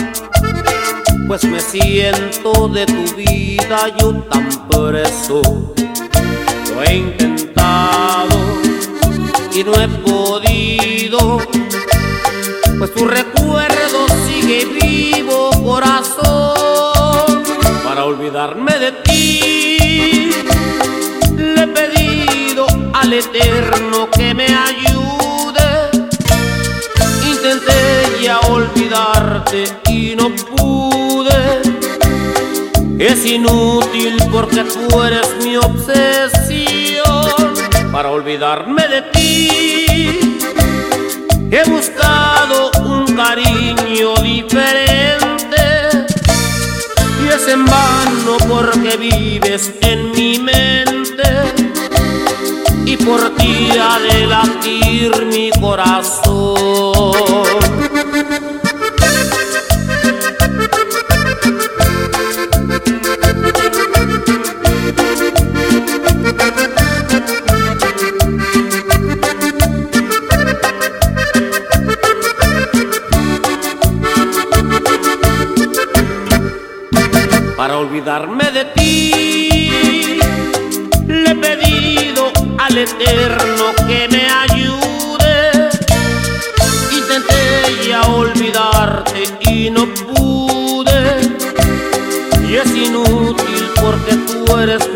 [1.28, 5.42] pues me siento de tu vida yo tan preso.
[6.74, 8.40] Lo he intentado
[9.54, 11.40] y no he podido,
[12.80, 17.44] pues tu recuerdo sigue vivo, corazón,
[17.84, 19.14] para olvidarme de ti.
[23.20, 25.92] Eterno que me ayude.
[27.24, 31.62] Intenté ya olvidarte y no pude.
[32.98, 37.04] Es inútil porque tú eres mi obsesión
[37.92, 40.40] para olvidarme de ti.
[41.52, 45.66] He buscado un cariño diferente
[47.24, 50.93] y es en vano porque vives en mi mente
[52.94, 56.34] y por ti ha de latir mi corazón.
[77.58, 78.53] Para olvidarme
[82.84, 85.70] Eterno que me ayude.
[86.92, 91.22] Intenté ya olvidarte y no pude.
[92.46, 94.93] Y es inútil porque tú eres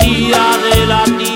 [0.00, 1.35] ha de latir mi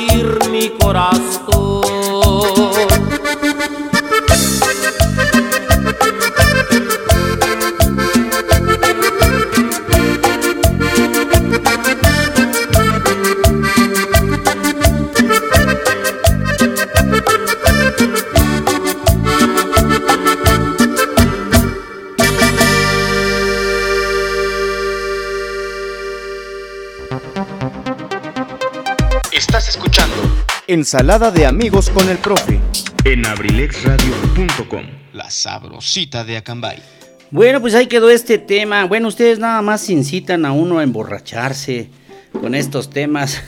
[30.92, 32.58] Ensalada de amigos con el profe.
[33.04, 34.82] en abrilexradio.com.
[35.12, 36.78] La sabrosita de Acambay.
[37.30, 38.86] Bueno, pues ahí quedó este tema.
[38.86, 41.90] Bueno, ustedes nada más incitan a uno a emborracharse
[42.32, 43.40] con estos temas.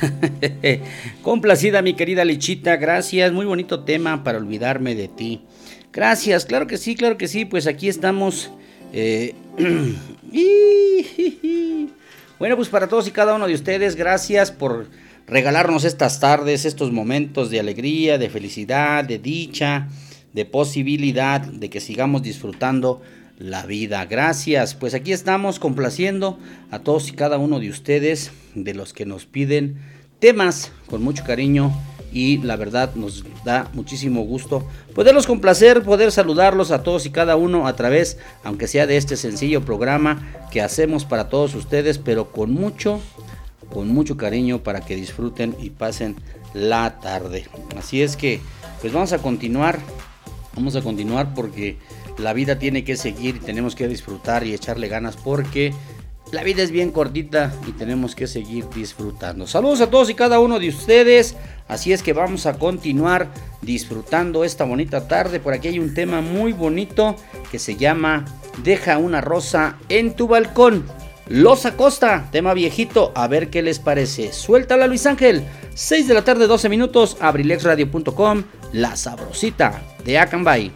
[1.23, 3.32] Complacida, mi querida Lichita, gracias.
[3.32, 5.40] Muy bonito tema para olvidarme de ti.
[5.93, 7.44] Gracias, claro que sí, claro que sí.
[7.44, 8.52] Pues aquí estamos.
[8.93, 9.35] eh,
[12.39, 14.86] bueno, pues para todos y cada uno de ustedes, gracias por
[15.27, 19.89] regalarnos estas tardes, estos momentos de alegría, de felicidad, de dicha,
[20.32, 23.03] de posibilidad, de que sigamos disfrutando
[23.39, 24.05] la vida.
[24.05, 26.39] Gracias, pues aquí estamos complaciendo
[26.70, 29.78] a todos y cada uno de ustedes, de los que nos piden
[30.19, 31.73] temas con mucho cariño
[32.12, 37.36] y la verdad nos da muchísimo gusto poderlos complacer, poder saludarlos a todos y cada
[37.36, 42.31] uno a través, aunque sea de este sencillo programa que hacemos para todos ustedes, pero
[42.31, 43.01] con mucho,
[43.73, 46.16] con mucho cariño para que disfruten y pasen
[46.55, 47.47] la tarde.
[47.77, 48.40] Así es que,
[48.81, 49.78] pues vamos a continuar,
[50.55, 51.77] vamos a continuar porque
[52.19, 55.73] la vida tiene que seguir y tenemos que disfrutar y echarle ganas porque
[56.32, 59.47] la vida es bien cortita y tenemos que seguir disfrutando.
[59.47, 61.36] Saludos a todos y cada uno de ustedes.
[61.69, 63.28] Así es que vamos a continuar
[63.61, 65.40] disfrutando esta bonita tarde.
[65.40, 67.16] Por aquí hay un tema muy bonito
[67.51, 68.24] que se llama
[68.62, 70.86] Deja una rosa en tu balcón.
[71.28, 74.32] Los Acosta, tema viejito, a ver qué les parece.
[74.32, 75.44] Suéltala Luis Ángel,
[75.74, 78.43] 6 de la tarde, 12 minutos, abrilexradio.com,
[78.73, 80.73] la sabrosita de Acambay.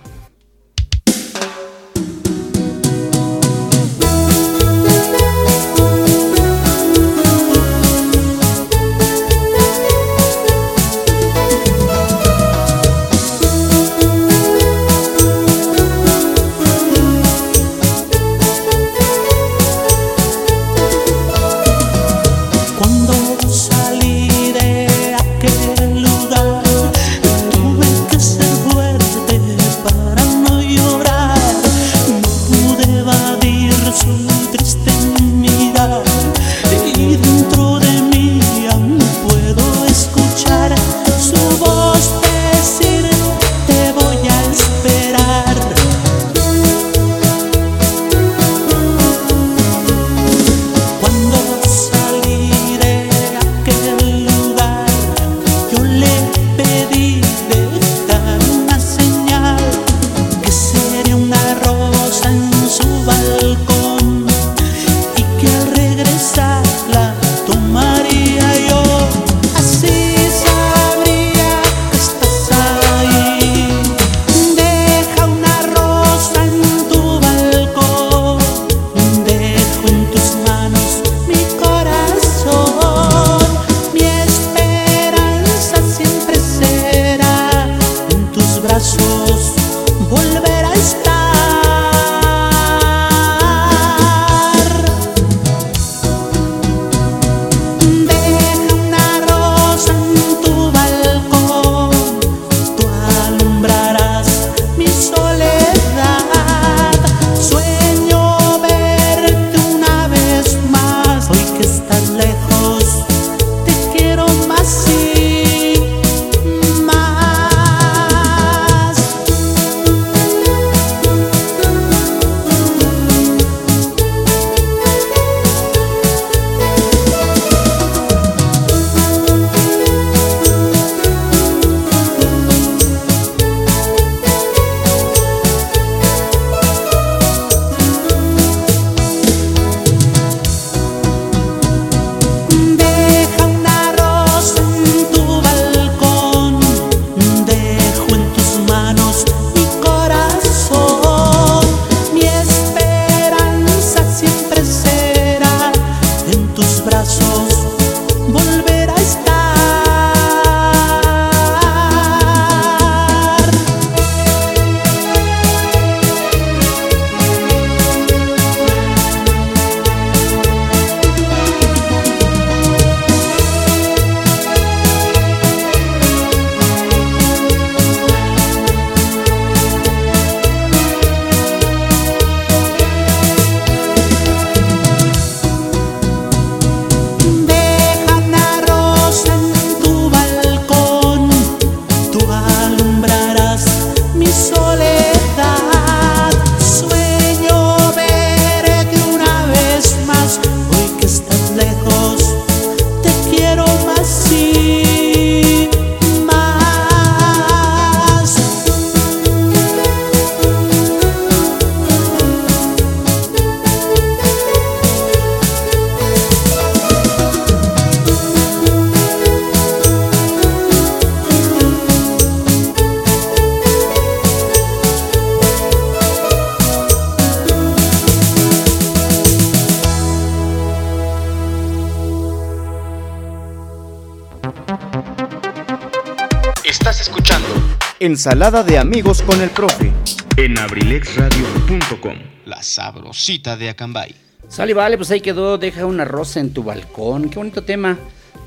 [238.26, 239.92] Ensalada de amigos con el profe.
[240.36, 242.16] En abrilexradio.com.
[242.44, 244.16] La sabrosita de Acambay.
[244.48, 245.58] Sale, vale, pues ahí quedó.
[245.58, 247.30] Deja una rosa en tu balcón.
[247.30, 247.96] Qué bonito tema.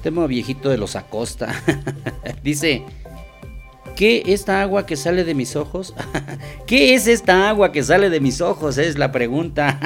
[0.04, 1.64] Tema viejito de los Acosta.
[2.44, 2.84] Dice.
[3.96, 5.94] ¿Qué esta agua que sale de mis ojos?
[6.68, 8.78] ¿Qué es esta agua que sale de mis ojos?
[8.78, 9.80] Es la pregunta.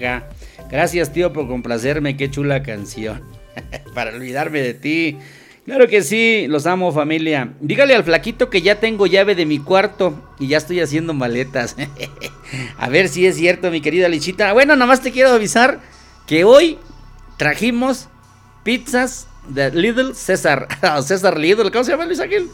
[0.70, 2.16] Gracias, tío, por complacerme.
[2.16, 3.22] Qué chula canción.
[3.94, 5.18] Para olvidarme de ti.
[5.64, 7.54] Claro que sí, los amo familia.
[7.60, 11.76] Dígale al flaquito que ya tengo llave de mi cuarto y ya estoy haciendo maletas.
[12.78, 14.52] a ver si es cierto, mi querida Lichita.
[14.52, 15.80] Bueno, nada más te quiero avisar
[16.26, 16.78] que hoy
[17.38, 18.08] trajimos
[18.62, 20.68] pizzas de Lidl César.
[21.02, 22.48] César Lidl, ¿cómo se llama Luis Ángel?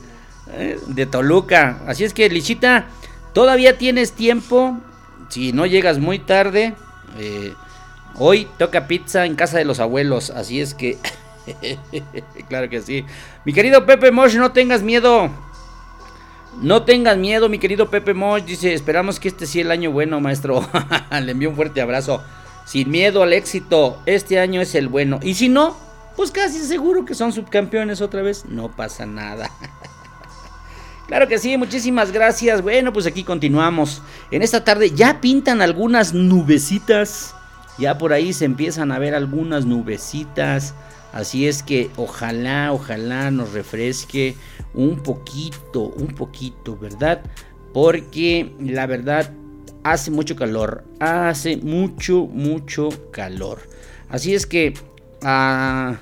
[0.53, 1.81] Eh, de Toluca.
[1.87, 2.87] Así es que Lichita,
[3.33, 4.79] todavía tienes tiempo.
[5.31, 6.75] Si no llegas muy tarde,
[7.19, 7.55] eh,
[8.23, 10.99] Hoy toca pizza en casa de los abuelos, así es que...
[12.49, 13.05] claro que sí.
[13.45, 15.31] Mi querido Pepe Mosh, no tengas miedo.
[16.61, 18.45] No tengas miedo, mi querido Pepe Mosh.
[18.45, 20.69] Dice, esperamos que este sea el año bueno, maestro.
[21.23, 22.23] Le envío un fuerte abrazo.
[22.65, 25.19] Sin miedo al éxito, este año es el bueno.
[25.23, 25.77] Y si no,
[26.17, 28.45] pues casi seguro que son subcampeones otra vez.
[28.47, 29.51] No pasa nada.
[31.11, 32.63] Claro que sí, muchísimas gracias.
[32.63, 34.01] Bueno, pues aquí continuamos.
[34.31, 37.35] En esta tarde ya pintan algunas nubecitas.
[37.79, 40.73] Ya por ahí se empiezan a ver algunas nubecitas.
[41.13, 44.37] Así es que ojalá, ojalá nos refresque
[44.75, 47.23] un poquito, un poquito, ¿verdad?
[47.73, 49.33] Porque la verdad
[49.83, 50.85] hace mucho calor.
[51.01, 53.61] Hace mucho, mucho calor.
[54.09, 54.75] Así es que...
[55.23, 56.01] a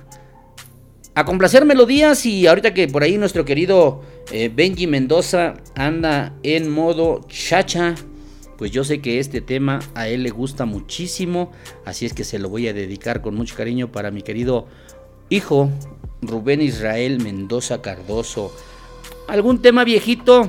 [1.18, 6.70] a complacer melodías y ahorita que por ahí nuestro querido eh, Benji Mendoza anda en
[6.70, 7.97] modo chacha,
[8.56, 11.51] pues yo sé que este tema a él le gusta muchísimo,
[11.85, 14.68] así es que se lo voy a dedicar con mucho cariño para mi querido
[15.28, 15.70] hijo
[16.22, 18.52] Rubén Israel Mendoza Cardoso.
[19.28, 20.48] ¿Algún tema viejito?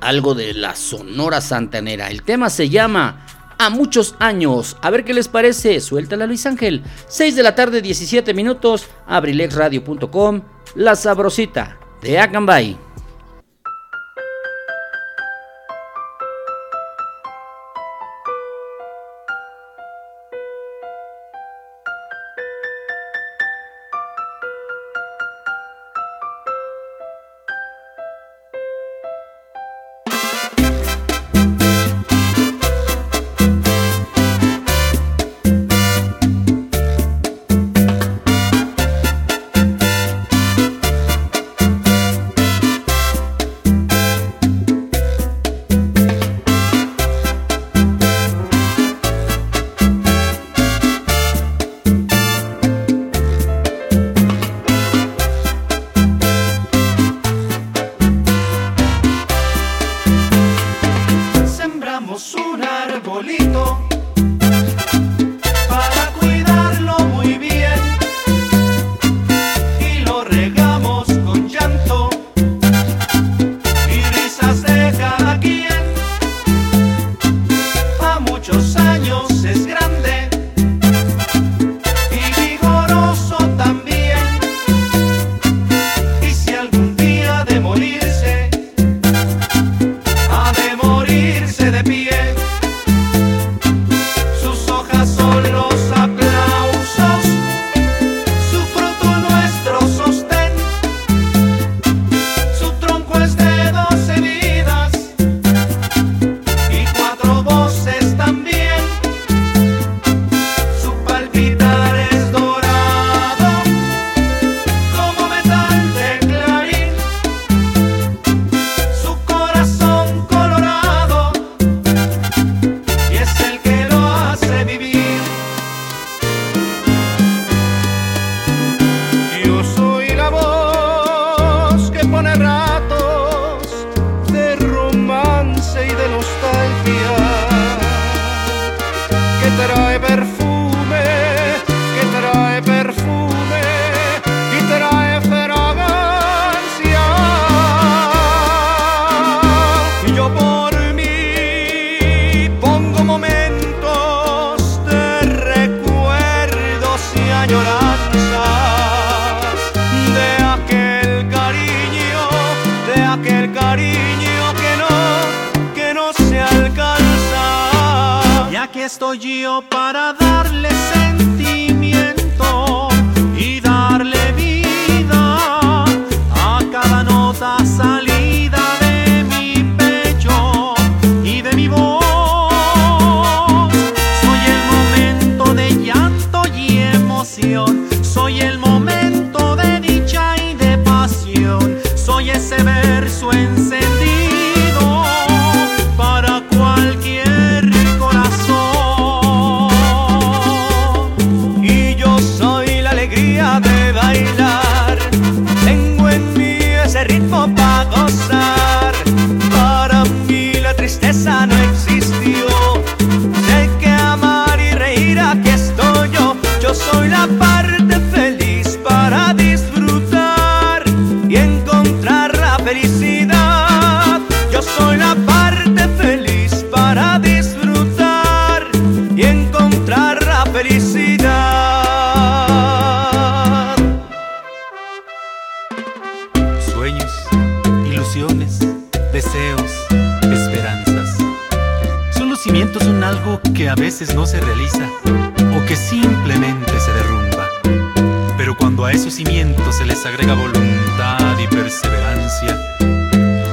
[0.00, 2.08] Algo de la Sonora Santanera.
[2.08, 3.26] El tema se llama
[3.58, 4.76] a muchos años.
[4.80, 5.80] A ver qué les parece.
[5.80, 6.82] Suéltala Luis Ángel.
[7.08, 8.86] 6 de la tarde, 17 minutos.
[9.06, 10.42] Abrilexradio.com.
[10.74, 12.87] La sabrosita de Acambay.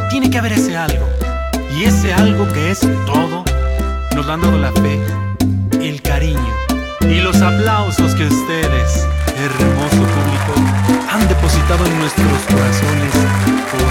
[0.10, 1.08] Tiene que haber ese algo.
[1.78, 3.44] Y ese algo que es todo,
[4.16, 5.00] nos lo han dado la fe,
[5.82, 6.54] el cariño
[7.02, 9.08] y los aplausos que ustedes,
[9.38, 10.54] hermoso público,
[11.12, 13.14] han depositado en nuestros corazones
[13.72, 13.82] por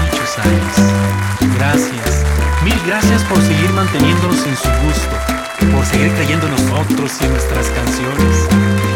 [0.00, 1.54] muchos años.
[1.56, 2.24] Gracias,
[2.64, 7.30] mil gracias por seguir manteniéndonos en su gusto, por seguir creyendo en nosotros y en
[7.30, 8.48] nuestras canciones,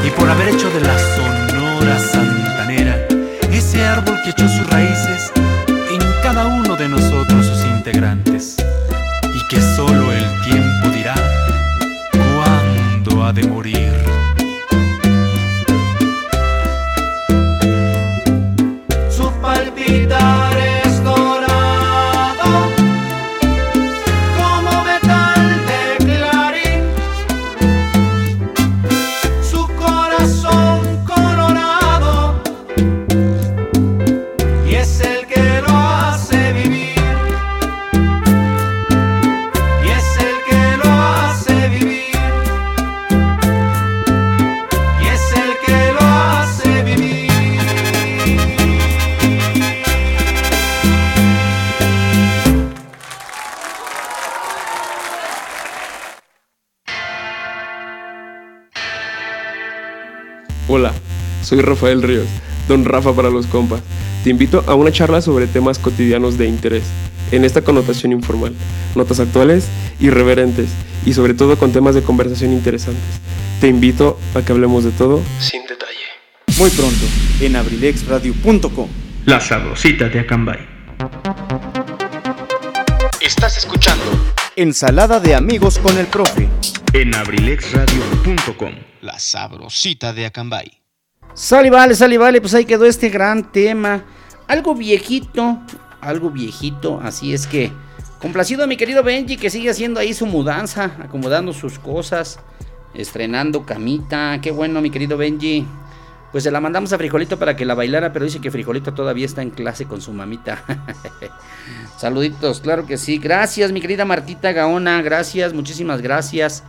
[0.07, 3.09] y por haber hecho de la sonora santanera
[3.59, 5.33] ese árbol que echó sus raíces
[6.35, 8.58] cada uno de nosotros sus integrantes,
[61.59, 62.29] soy Rafael Ríos,
[62.69, 63.81] don Rafa para los compas.
[64.23, 66.85] Te invito a una charla sobre temas cotidianos de interés,
[67.33, 68.55] en esta connotación informal,
[68.95, 69.67] notas actuales,
[69.99, 70.69] irreverentes
[71.05, 73.03] y sobre todo con temas de conversación interesantes.
[73.61, 75.99] Te invito a que hablemos de todo sin detalle.
[76.59, 77.05] Muy pronto,
[77.41, 78.89] en abrilexradio.com.
[79.25, 80.61] La sabrosita de Acambay.
[83.21, 84.05] Estás escuchando
[84.55, 86.49] Ensalada de amigos con el profe.
[86.93, 88.75] En abrilexradio.com.
[89.01, 90.78] La sabrosita de Acambay.
[91.39, 94.03] Sale, vale, sale, vale, pues ahí quedó este gran tema.
[94.49, 95.61] Algo viejito,
[96.01, 97.71] algo viejito, así es que
[98.19, 102.41] complacido a mi querido Benji que sigue haciendo ahí su mudanza, acomodando sus cosas,
[102.93, 104.41] estrenando camita.
[104.43, 105.65] Qué bueno, mi querido Benji.
[106.33, 109.25] Pues se la mandamos a Frijolito para que la bailara, pero dice que Frijolito todavía
[109.25, 110.65] está en clase con su mamita.
[111.99, 113.19] Saluditos, claro que sí.
[113.19, 115.03] Gracias, mi querida Martita Gaona.
[115.03, 116.65] Gracias, muchísimas gracias.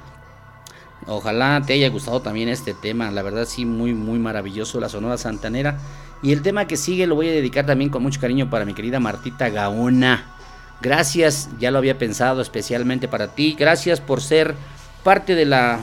[1.10, 3.12] Ojalá te haya gustado también este tema.
[3.12, 4.80] La verdad, sí, muy, muy maravilloso.
[4.80, 5.80] La Sonora Santanera.
[6.22, 8.74] Y el tema que sigue lo voy a dedicar también con mucho cariño para mi
[8.74, 10.36] querida Martita Gaona.
[10.82, 13.56] Gracias, ya lo había pensado especialmente para ti.
[13.58, 14.56] Gracias por ser
[15.04, 15.80] parte de la,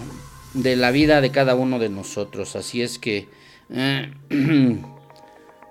[0.54, 2.56] de la vida de cada uno de nosotros.
[2.56, 3.28] Así es que...
[3.70, 4.12] eh,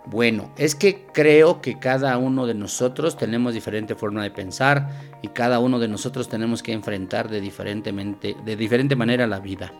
[0.07, 4.89] Bueno, es que creo que cada uno de nosotros tenemos diferente forma de pensar
[5.23, 9.73] y cada uno de nosotros tenemos que enfrentar de, diferentemente, de diferente manera la vida.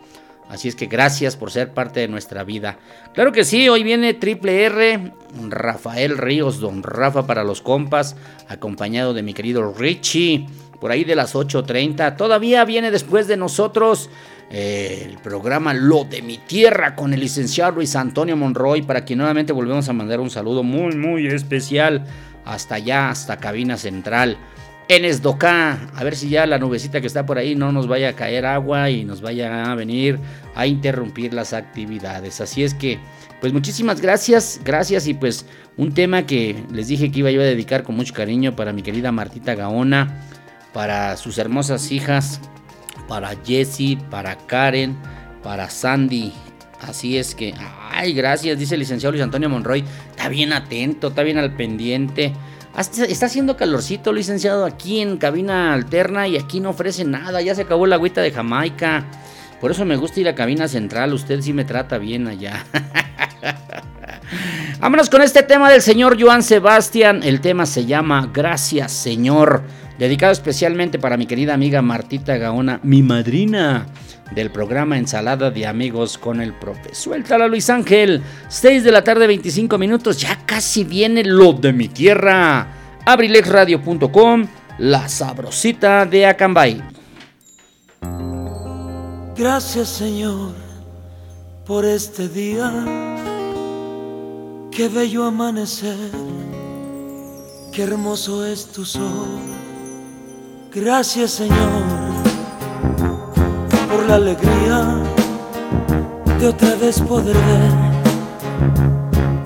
[0.48, 2.78] Así es que gracias por ser parte de nuestra vida.
[3.14, 5.12] Claro que sí, hoy viene Triple R,
[5.48, 8.16] Rafael Ríos, Don Rafa para los compas,
[8.48, 10.46] acompañado de mi querido Richie,
[10.80, 12.16] por ahí de las 8.30.
[12.16, 14.08] Todavía viene después de nosotros
[14.50, 19.52] el programa Lo de mi tierra con el licenciado Luis Antonio Monroy, para quien nuevamente
[19.52, 22.04] volvemos a mandar un saludo muy, muy especial
[22.44, 24.38] hasta allá, hasta cabina central.
[24.88, 28.10] En Esdocá, a ver si ya la nubecita que está por ahí no nos vaya
[28.10, 30.20] a caer agua y nos vaya a venir
[30.54, 32.40] a interrumpir las actividades.
[32.40, 33.00] Así es que,
[33.40, 35.44] pues muchísimas gracias, gracias y pues
[35.76, 38.82] un tema que les dije que iba yo a dedicar con mucho cariño para mi
[38.82, 40.20] querida Martita Gaona,
[40.72, 42.40] para sus hermosas hijas,
[43.08, 44.96] para Jessie, para Karen,
[45.42, 46.32] para Sandy.
[46.80, 47.54] Así es que,
[47.90, 49.84] ay, gracias, dice el licenciado Luis Antonio Monroy.
[50.10, 52.32] Está bien atento, está bien al pendiente.
[52.76, 57.40] Está haciendo calorcito, licenciado, aquí en cabina alterna y aquí no ofrece nada.
[57.40, 59.06] Ya se acabó la agüita de Jamaica.
[59.60, 61.14] Por eso me gusta ir a cabina central.
[61.14, 62.66] Usted sí me trata bien allá.
[64.80, 67.22] Vámonos con este tema del señor Joan Sebastián.
[67.22, 69.62] El tema se llama Gracias, Señor.
[69.98, 73.86] Dedicado especialmente para mi querida amiga Martita Gaona, mi madrina
[74.34, 76.94] del programa Ensalada de Amigos con el Profe.
[76.94, 78.22] Suéltala, Luis Ángel.
[78.48, 80.20] 6 de la tarde, 25 minutos.
[80.20, 82.66] Ya casi viene lo de mi tierra.
[83.06, 84.46] Abrilexradio.com,
[84.78, 86.82] la sabrosita de Acambay.
[89.36, 90.54] Gracias Señor
[91.66, 92.72] por este día,
[94.70, 96.10] qué bello amanecer,
[97.72, 99.65] qué hermoso es tu sol.
[100.78, 101.56] Gracias Señor
[103.90, 105.02] por la alegría
[106.38, 107.72] de otra vez poder ver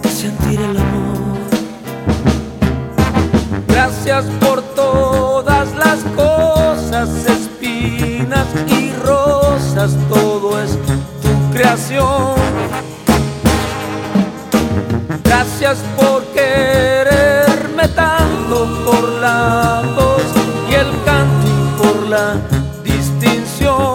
[0.02, 1.38] y sentir el amor.
[3.68, 10.72] Gracias por todas las cosas, espinas y rosas, todo es
[11.22, 12.34] tu creación.
[15.22, 19.84] Gracias por quererme tanto por la
[22.10, 22.34] la
[22.82, 23.94] distinción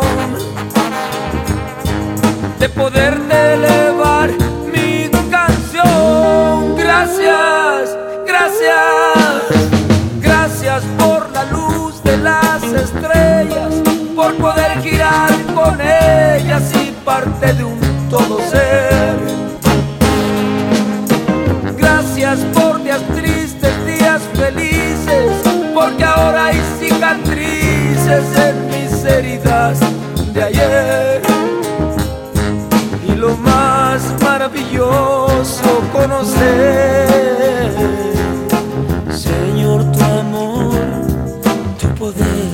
[2.58, 4.30] de poderte elevar
[4.74, 6.78] mi canción.
[6.78, 9.44] Gracias, gracias,
[10.22, 13.74] gracias por la luz de las estrellas,
[14.16, 17.80] por poder girar con ellas y parte de un
[18.10, 19.25] todo ser.
[28.08, 29.80] En mis heridas
[30.34, 31.22] de ayer.
[33.08, 37.34] Y lo más maravilloso conocer,
[39.10, 40.76] Señor, tu amor,
[41.80, 42.46] tu poder.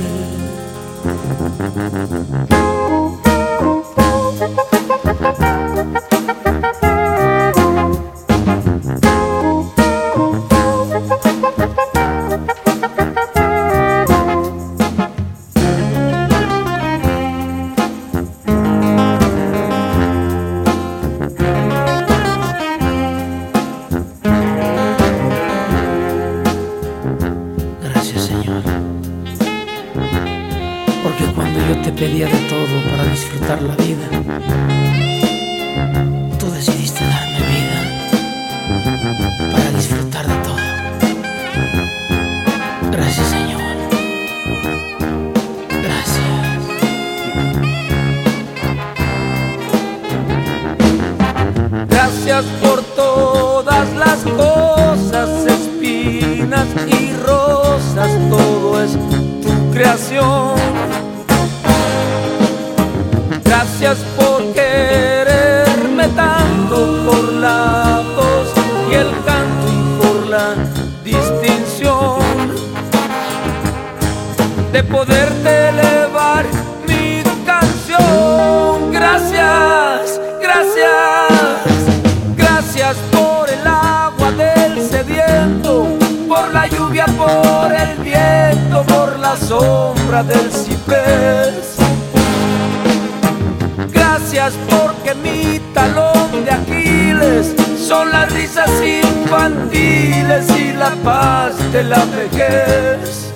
[97.91, 103.33] Son las risas infantiles y la paz de la vejez.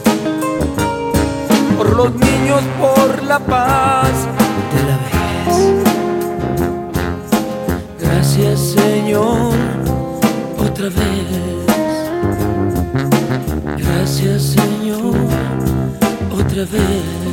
[1.78, 4.14] Por los niños, por la paz
[4.74, 5.84] de la vejez.
[8.00, 9.58] Gracias Señor,
[10.58, 11.28] otra vez.
[13.78, 15.18] Gracias Señor,
[16.32, 17.26] otra vez.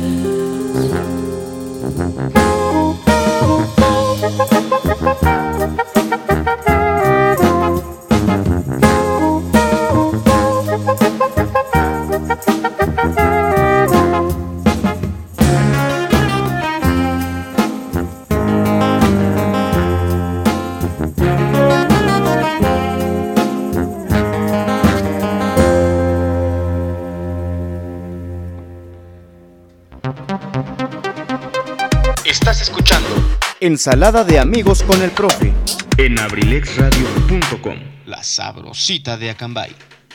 [33.73, 35.51] Ensalada de amigos con el profe.
[35.97, 37.75] En abrilexradio.com,
[38.05, 39.71] la sabrosita de Acambay.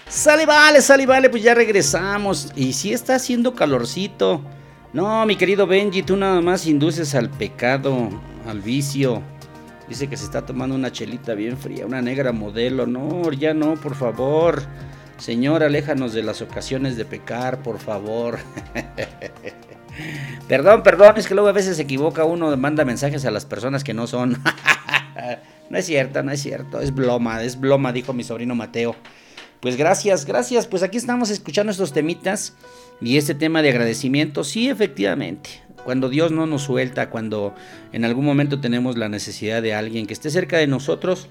[0.09, 2.52] Sale, vale, sale, vale, pues ya regresamos.
[2.55, 4.43] Y si está haciendo calorcito.
[4.93, 8.10] No, mi querido Benji, tú nada más induces al pecado,
[8.47, 9.24] al vicio.
[9.89, 12.86] Dice que se está tomando una chelita bien fría, una negra modelo.
[12.86, 14.62] No, ya no, por favor.
[15.16, 18.39] Señor, aléjanos de las ocasiones de pecar, por favor.
[20.49, 23.85] perdón, perdón, es que luego a veces se equivoca uno, manda mensajes a las personas
[23.85, 24.43] que no son.
[25.70, 28.97] no es cierto, no es cierto, es bloma, es bloma, dijo mi sobrino Mateo.
[29.61, 32.55] Pues gracias, gracias, pues aquí estamos escuchando estos temitas
[33.01, 35.51] y este tema de agradecimiento, sí, efectivamente.
[35.85, 37.55] Cuando Dios no nos suelta, cuando
[37.93, 41.29] en algún momento tenemos la necesidad de alguien que esté cerca de nosotros,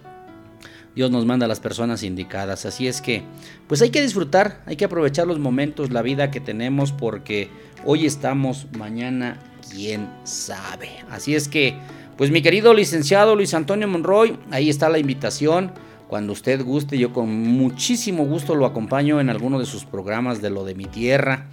[0.97, 2.65] Dios nos manda a las personas indicadas.
[2.65, 3.21] Así es que,
[3.67, 7.51] pues hay que disfrutar, hay que aprovechar los momentos, la vida que tenemos, porque
[7.85, 9.37] hoy estamos, mañana,
[9.71, 10.89] quién sabe.
[11.11, 11.75] Así es que,
[12.17, 15.71] pues mi querido licenciado Luis Antonio Monroy, ahí está la invitación.
[16.07, 20.49] Cuando usted guste, yo con muchísimo gusto lo acompaño en alguno de sus programas de
[20.49, 21.45] lo de mi tierra.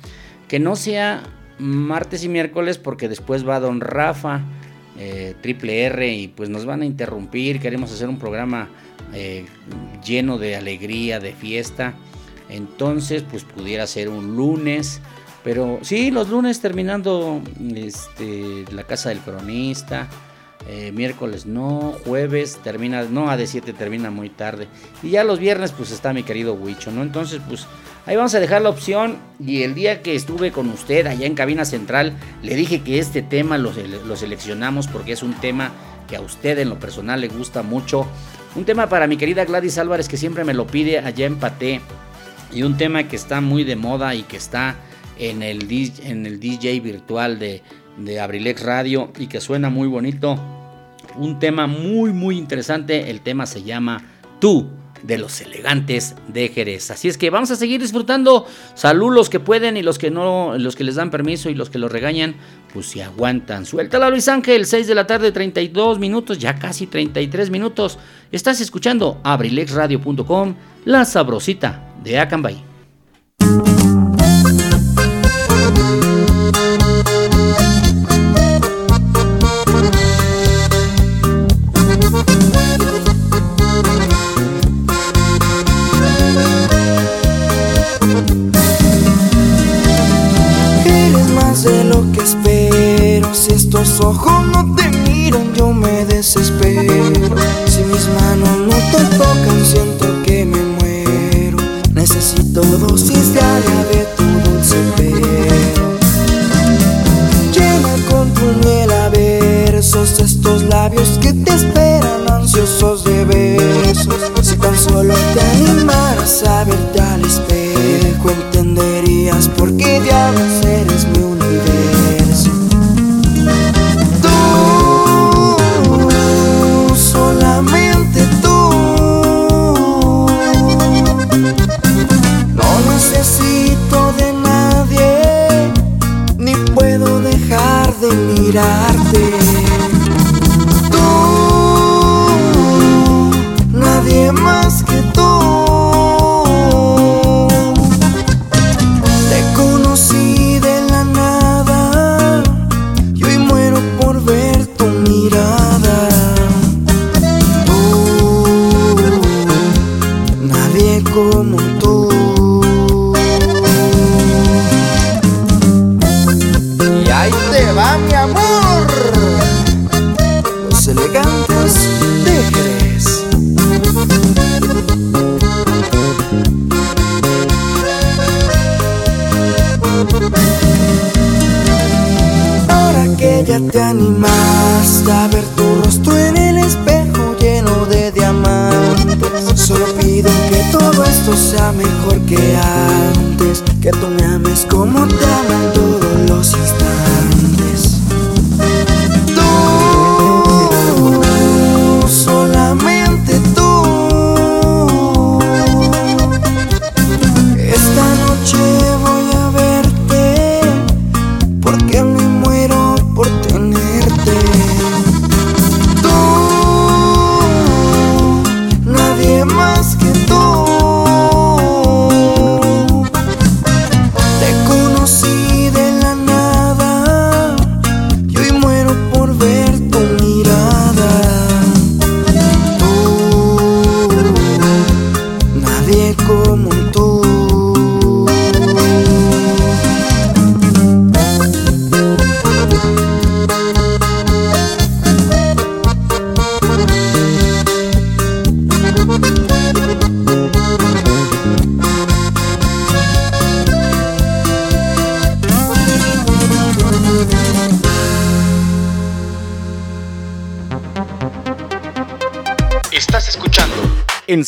[0.48, 1.22] Que no sea
[1.58, 4.40] martes y miércoles, porque después va don Rafa
[4.98, 7.60] eh, Triple R y pues nos van a interrumpir.
[7.60, 8.70] Queremos hacer un programa
[9.14, 9.46] eh,
[10.04, 11.94] lleno de alegría, de fiesta.
[12.48, 15.00] Entonces, pues pudiera ser un lunes.
[15.42, 17.42] Pero sí, los lunes terminando
[17.74, 20.08] este, la casa del cronista.
[20.66, 24.66] Eh, miércoles no, jueves termina, no, a de 7 termina muy tarde.
[25.02, 27.02] Y ya los viernes pues está mi querido Huicho, ¿no?
[27.02, 27.66] Entonces pues
[28.06, 29.18] ahí vamos a dejar la opción.
[29.38, 33.20] Y el día que estuve con usted allá en Cabina Central, le dije que este
[33.20, 33.72] tema lo,
[34.06, 35.70] lo seleccionamos porque es un tema
[36.08, 38.06] que a usted en lo personal le gusta mucho.
[38.56, 41.80] Un tema para mi querida Gladys Álvarez que siempre me lo pide allá en Paté.
[42.52, 44.76] Y un tema que está muy de moda y que está
[45.18, 47.62] en el, DJ virtual de,
[47.98, 50.38] de Abrilex Radio y que suena muy bonito.
[51.16, 54.02] Un tema muy muy interesante, el tema se llama
[54.40, 54.68] Tú
[55.04, 56.90] de los elegantes de Jerez.
[56.90, 58.46] Así es que vamos a seguir disfrutando.
[58.74, 61.70] Salud los que pueden y los que no, los que les dan permiso y los
[61.70, 62.34] que los regañan,
[62.72, 63.66] pues si aguantan.
[63.66, 67.98] Suéltala Luis Ángel, 6 de la tarde, 32 minutos, ya casi 33 minutos.
[68.32, 70.54] Estás escuchando abrilexradio.com,
[70.84, 72.73] la sabrosita de Acambay.
[93.84, 97.03] Estos ojos no te miran, yo me desespero.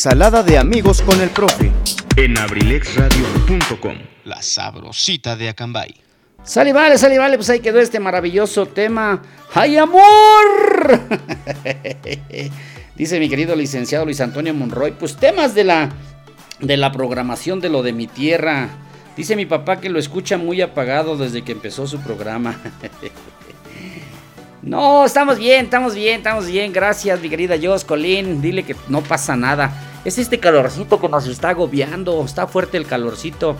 [0.06, 1.72] Ensalada de amigos con el profe.
[2.14, 3.96] En abrilexradio.com.
[4.24, 5.96] La sabrosita de Acambay.
[6.44, 7.36] Sale, vale, sale, vale.
[7.36, 9.20] Pues ahí quedó este maravilloso tema.
[9.52, 11.00] ¡Ay, amor!
[12.94, 14.92] Dice mi querido licenciado Luis Antonio Monroy.
[14.92, 15.90] Pues temas de la,
[16.60, 18.68] de la programación de lo de mi tierra.
[19.16, 22.60] Dice mi papá que lo escucha muy apagado desde que empezó su programa.
[24.66, 26.72] No, estamos bien, estamos bien, estamos bien.
[26.72, 28.42] Gracias, mi querida Jos Colín.
[28.42, 29.75] Dile que no pasa nada.
[30.06, 32.24] Es este calorcito que nos está agobiando.
[32.24, 33.56] Está fuerte el calorcito.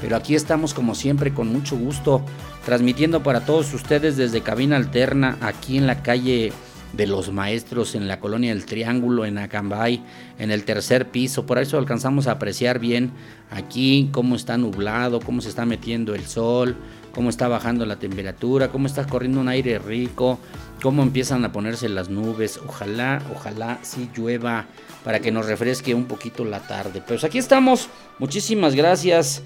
[0.00, 2.22] Pero aquí estamos como siempre con mucho gusto,
[2.64, 6.52] transmitiendo para todos ustedes desde Cabina Alterna, aquí en la calle
[6.92, 10.04] de los maestros en la colonia del Triángulo, en Acambay,
[10.38, 11.46] en el tercer piso.
[11.46, 13.10] Por eso alcanzamos a apreciar bien
[13.50, 16.76] aquí cómo está nublado, cómo se está metiendo el sol,
[17.18, 20.38] cómo está bajando la temperatura, cómo está corriendo un aire rico,
[20.80, 22.60] cómo empiezan a ponerse las nubes.
[22.64, 24.66] Ojalá, ojalá sí llueva
[25.02, 27.02] para que nos refresque un poquito la tarde.
[27.04, 27.88] Pues aquí estamos.
[28.20, 29.42] Muchísimas gracias.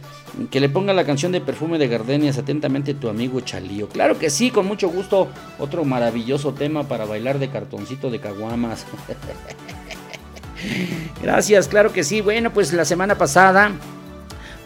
[0.50, 3.88] Que le ponga la canción de perfume de gardenias atentamente tu amigo Chalío.
[3.88, 5.28] Claro que sí, con mucho gusto.
[5.58, 8.84] Otro maravilloso tema para bailar de cartoncito de caguamas.
[11.22, 12.20] gracias, claro que sí.
[12.20, 13.72] Bueno, pues la semana pasada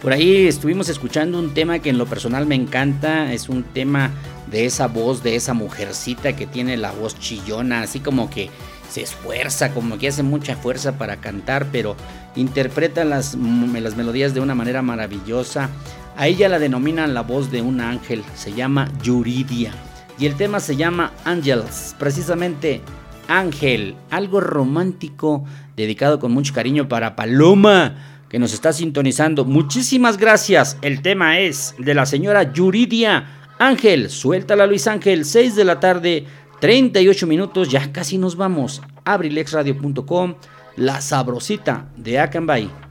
[0.06, 3.32] por ahí estuvimos escuchando un tema que en lo personal me encanta.
[3.32, 4.12] Es un tema
[4.48, 8.48] de esa voz, de esa mujercita que tiene la voz chillona, así como que
[8.88, 11.96] se esfuerza, como que hace mucha fuerza para cantar, pero
[12.36, 15.70] interpreta las, las melodías de una manera maravillosa.
[16.16, 19.72] A ella la denominan la voz de un ángel, se llama Yuridia.
[20.20, 22.80] Y el tema se llama Angels, precisamente
[23.26, 29.44] Ángel, algo romántico, dedicado con mucho cariño para Paloma, que nos está sintonizando.
[29.44, 30.76] Muchísimas gracias.
[30.82, 33.52] El tema es de la señora Yuridia.
[33.58, 36.26] Ángel, suéltala Luis Ángel, 6 de la tarde
[36.60, 38.82] 38 minutos, ya casi nos vamos.
[39.04, 40.34] Abrilexradio.com,
[40.76, 42.85] la sabrosita de Akanbay.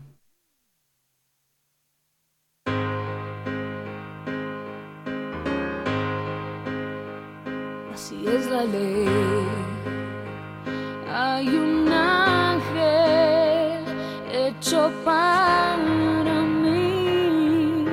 [15.06, 17.86] Para mí.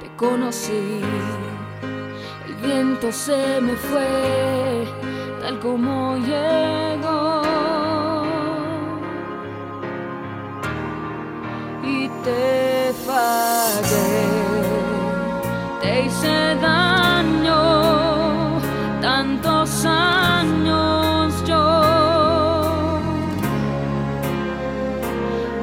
[0.00, 1.02] Te conocí
[2.62, 4.86] viento se me fue
[5.40, 7.42] tal como llegó.
[11.84, 14.28] Y te fallé,
[15.80, 17.81] te hice daño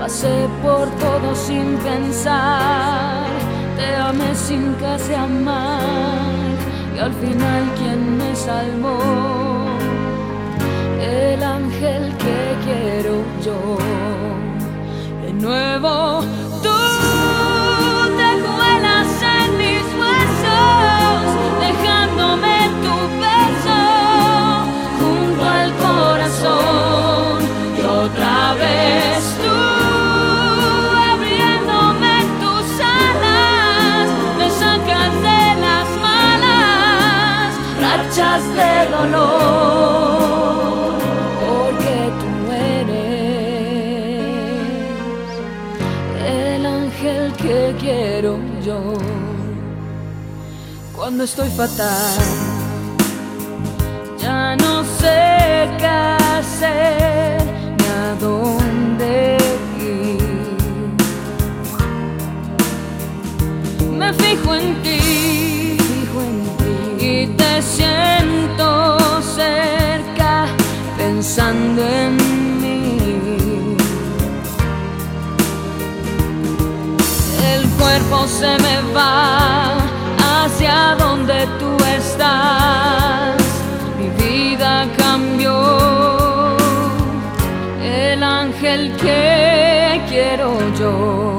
[0.10, 3.28] Pasé por todo sin pensar,
[3.78, 5.84] te amé sin casi amar
[7.00, 8.98] al final quien me salvó,
[11.00, 13.78] el ángel que quiero yo.
[15.22, 16.22] De nuevo
[38.90, 40.80] dolor,
[41.42, 43.00] porque tú eres
[46.26, 48.80] el ángel que quiero yo.
[50.96, 52.18] Cuando estoy fatal,
[54.18, 55.88] ya no sé qué
[56.38, 57.42] hacer
[57.78, 59.38] ni a dónde
[59.80, 60.20] ir.
[63.98, 65.49] Me fijo en ti
[67.60, 70.46] te siento cerca
[70.98, 72.16] pensando en
[72.62, 73.76] mí.
[77.54, 79.76] El cuerpo se me va
[80.32, 83.36] hacia donde tú estás.
[83.98, 86.56] Mi vida cambió.
[87.84, 90.48] El ángel que quiero
[90.80, 91.39] yo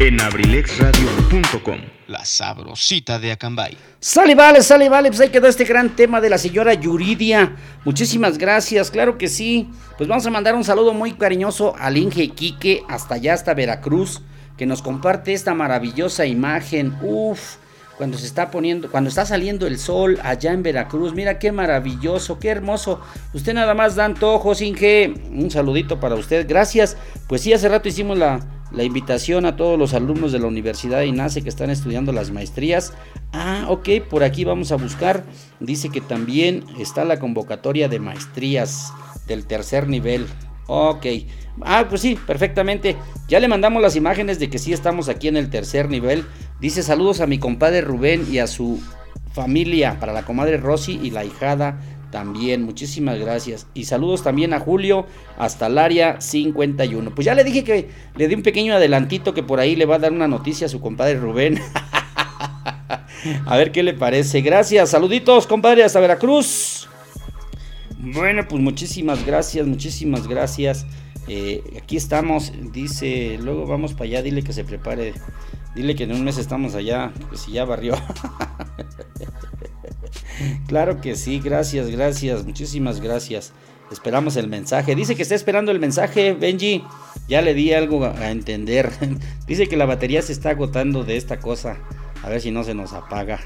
[0.00, 3.76] En abrilexradio.com, la sabrosita de Acambay.
[4.00, 5.08] Sale, vale, sale, vale.
[5.08, 7.54] Pues ahí quedó este gran tema de la señora Yuridia.
[7.84, 9.70] Muchísimas gracias, claro que sí.
[9.96, 14.22] Pues vamos a mandar un saludo muy cariñoso al Inge Quique, hasta allá, hasta Veracruz,
[14.56, 16.96] que nos comparte esta maravillosa imagen.
[17.00, 17.56] Uf,
[17.96, 21.14] cuando se está poniendo, cuando está saliendo el sol allá en Veracruz.
[21.14, 23.00] Mira qué maravilloso, qué hermoso.
[23.32, 25.14] Usted nada más da antojos, Inge.
[25.30, 26.46] Un saludito para usted.
[26.48, 26.96] Gracias.
[27.28, 28.40] Pues sí, hace rato hicimos la,
[28.74, 32.30] la invitación a todos los alumnos de la Universidad de INACE que están estudiando las
[32.30, 32.92] maestrías.
[33.32, 35.24] Ah, ok, por aquí vamos a buscar.
[35.60, 38.92] Dice que también está la convocatoria de maestrías
[39.26, 40.26] del tercer nivel.
[40.66, 41.06] Ok.
[41.62, 42.96] Ah, pues sí, perfectamente.
[43.28, 46.24] Ya le mandamos las imágenes de que sí estamos aquí en el tercer nivel.
[46.60, 48.80] Dice saludos a mi compadre Rubén y a su
[49.32, 51.80] familia, para la comadre Rosy y la hijada
[52.14, 52.62] también.
[52.62, 53.66] Muchísimas gracias.
[53.74, 55.04] Y saludos también a Julio
[55.36, 57.12] hasta el área 51.
[57.12, 59.96] Pues ya le dije que le di un pequeño adelantito que por ahí le va
[59.96, 61.60] a dar una noticia a su compadre Rubén.
[63.46, 64.42] a ver qué le parece.
[64.42, 64.90] Gracias.
[64.90, 66.88] Saluditos, compadre, hasta Veracruz.
[67.98, 70.86] Bueno, pues muchísimas gracias, muchísimas gracias.
[71.26, 75.14] Eh, aquí estamos, dice, luego vamos para allá, dile que se prepare.
[75.74, 77.96] Dile que en un mes estamos allá, que si ya barrió.
[80.66, 83.52] claro que sí, gracias, gracias, muchísimas gracias.
[83.90, 84.94] Esperamos el mensaje.
[84.94, 86.82] Dice que está esperando el mensaje, Benji.
[87.28, 88.90] Ya le di algo a entender.
[89.46, 91.76] Dice que la batería se está agotando de esta cosa.
[92.22, 93.40] A ver si no se nos apaga.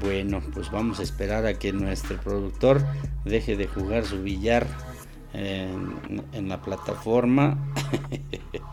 [0.00, 2.82] Bueno, pues vamos a esperar a que nuestro productor
[3.24, 4.66] deje de jugar su billar
[5.32, 7.58] en, la plataforma.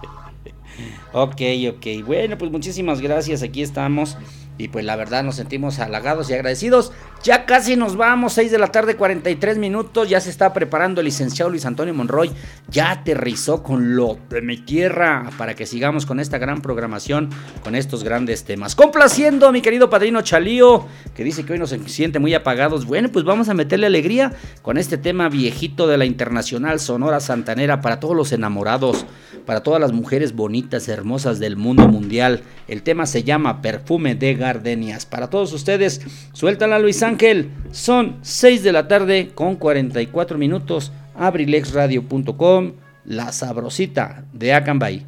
[1.13, 1.41] ok,
[1.75, 2.05] ok.
[2.05, 3.41] Bueno, pues muchísimas gracias.
[3.41, 4.17] Aquí estamos.
[4.57, 6.91] Y pues la verdad nos sentimos halagados y agradecidos.
[7.21, 10.07] Ya casi nos vamos, 6 de la tarde, 43 minutos.
[10.07, 12.31] Ya se está preparando el licenciado Luis Antonio Monroy.
[12.69, 17.29] Ya aterrizó con lo de mi tierra para que sigamos con esta gran programación,
[17.61, 18.73] con estos grandes temas.
[18.73, 22.85] Complaciendo a mi querido padrino Chalío, que dice que hoy nos siente muy apagados.
[22.85, 24.31] Bueno, pues vamos a meterle alegría
[24.61, 29.05] con este tema viejito de la Internacional Sonora Santanera para todos los enamorados,
[29.45, 32.43] para todas las mujeres bonitas, hermosas del mundo mundial.
[32.69, 35.05] El tema se llama Perfume de Gardenias.
[35.05, 36.01] Para todos ustedes,
[36.31, 37.49] suéltala Luis Ángel.
[37.71, 40.91] Son 6 de la tarde con 44 minutos.
[41.15, 42.73] Abrilexradio.com,
[43.03, 45.05] la sabrosita de Acambay.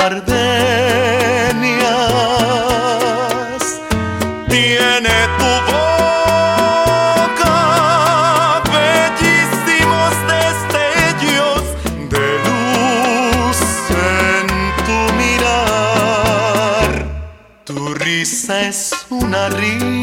[0.00, 0.40] Gardenias.
[4.48, 7.56] Tiene tu boca
[8.72, 11.62] bellísimos destellos
[12.14, 13.60] de luz
[14.14, 14.46] en
[14.86, 16.90] tu mirar.
[17.64, 18.78] Tu risa es
[19.10, 19.99] una rima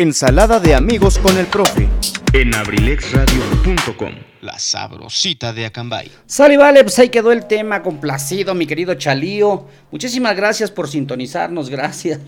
[0.00, 1.86] Ensalada de amigos con el profe.
[2.32, 6.10] En abrilexradio.com, la sabrosita de Acambay.
[6.24, 9.66] Sale, vale, pues ahí quedó el tema complacido, mi querido Chalío.
[9.90, 12.18] Muchísimas gracias por sintonizarnos, gracias.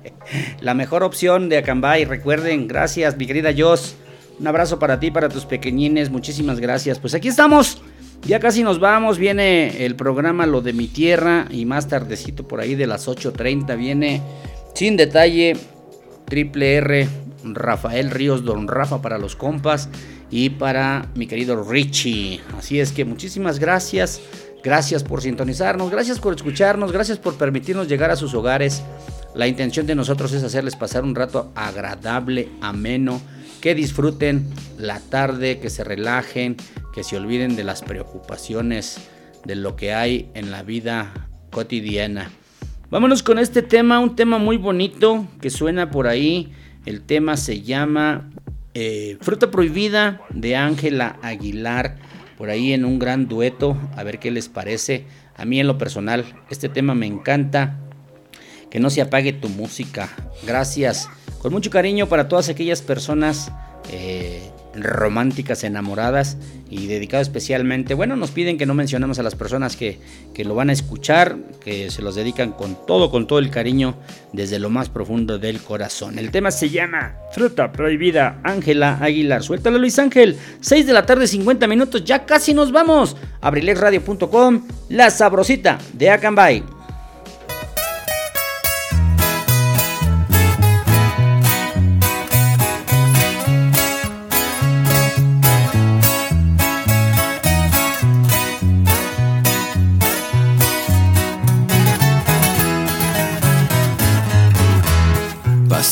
[0.60, 3.96] la mejor opción de Acambay, recuerden, gracias, mi querida Jos.
[4.38, 6.98] Un abrazo para ti, para tus pequeñines, muchísimas gracias.
[6.98, 7.80] Pues aquí estamos,
[8.26, 12.60] ya casi nos vamos, viene el programa Lo de mi tierra y más tardecito por
[12.60, 14.20] ahí de las 8.30 viene
[14.74, 15.56] sin detalle
[16.26, 17.08] Triple R,
[17.44, 19.88] Rafael Ríos, Don Rafa para los compas
[20.30, 22.40] y para mi querido Richie.
[22.58, 24.20] Así es que muchísimas gracias.
[24.62, 28.82] Gracias por sintonizarnos, gracias por escucharnos, gracias por permitirnos llegar a sus hogares.
[29.34, 33.20] La intención de nosotros es hacerles pasar un rato agradable, ameno,
[33.60, 36.56] que disfruten la tarde, que se relajen,
[36.92, 38.98] que se olviden de las preocupaciones,
[39.44, 42.32] de lo que hay en la vida cotidiana.
[42.88, 46.52] Vámonos con este tema, un tema muy bonito que suena por ahí.
[46.84, 48.30] El tema se llama
[48.74, 51.96] eh, Fruta Prohibida de Ángela Aguilar,
[52.38, 55.04] por ahí en un gran dueto, a ver qué les parece.
[55.34, 57.80] A mí en lo personal, este tema me encanta.
[58.70, 60.08] Que no se apague tu música.
[60.46, 61.08] Gracias.
[61.40, 63.50] Con mucho cariño para todas aquellas personas
[63.90, 64.48] eh,
[64.82, 66.36] románticas, enamoradas
[66.70, 69.98] y dedicado especialmente, bueno, nos piden que no mencionemos a las personas que,
[70.34, 73.96] que, lo van a escuchar, que se los dedican con todo, con todo el cariño
[74.32, 76.18] desde lo más profundo del corazón.
[76.18, 79.42] El tema se llama Fruta Prohibida, Ángela Aguilar.
[79.42, 83.16] Suéltalo Luis Ángel, 6 de la tarde, 50 minutos, ya casi nos vamos.
[83.40, 86.75] Abrilexradio.com, la sabrosita de Acambay.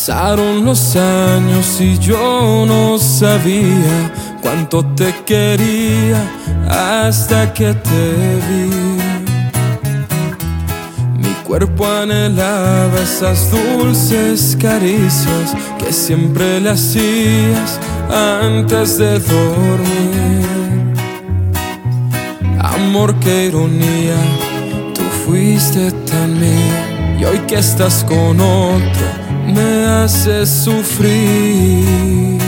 [0.07, 4.13] Pasaron los años y yo no sabía
[4.43, 6.23] cuánto te quería
[6.69, 8.15] hasta que te
[8.47, 8.69] vi.
[11.17, 17.81] Mi cuerpo anhelaba esas dulces caricias que siempre le hacías
[18.43, 20.95] antes de dormir.
[22.61, 24.17] Amor, qué ironía,
[24.93, 29.07] tú fuiste tan mío y hoy que estás con otro
[29.47, 32.39] me hace sufrir.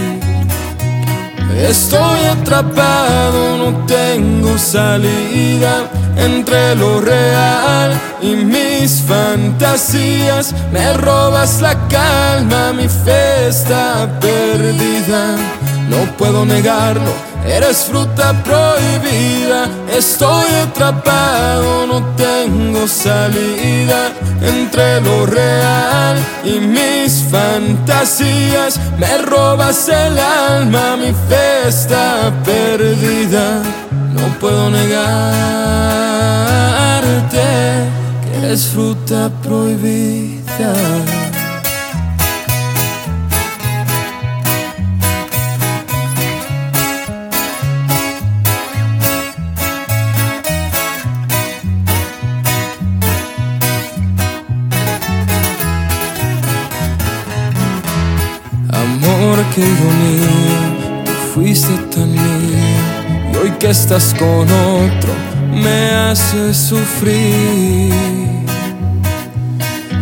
[1.57, 10.55] Estoy atrapado, no tengo salida entre lo real y mis fantasías.
[10.73, 15.37] Me robas la calma, mi fe está perdida.
[15.89, 17.13] No puedo negarlo,
[17.49, 19.69] eres fruta prohibida.
[19.97, 24.13] Estoy atrapado, no tengo salida
[24.43, 28.81] entre lo real y mis fantasías.
[28.99, 33.63] Me robas el alma, mi fe está perdida.
[34.15, 34.97] No puedo negarte
[38.25, 41.26] que eres fruta prohibida.
[59.55, 65.13] Qué ironía, tú fuiste tan mía y hoy que estás con otro
[65.53, 67.93] me hace sufrir.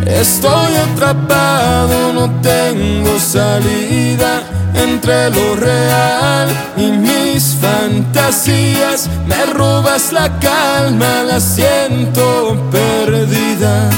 [0.05, 4.43] Estoy atrapado, no tengo salida
[4.75, 6.47] entre lo real
[6.77, 9.09] y mis fantasías.
[9.27, 13.89] Me robas la calma, la siento perdida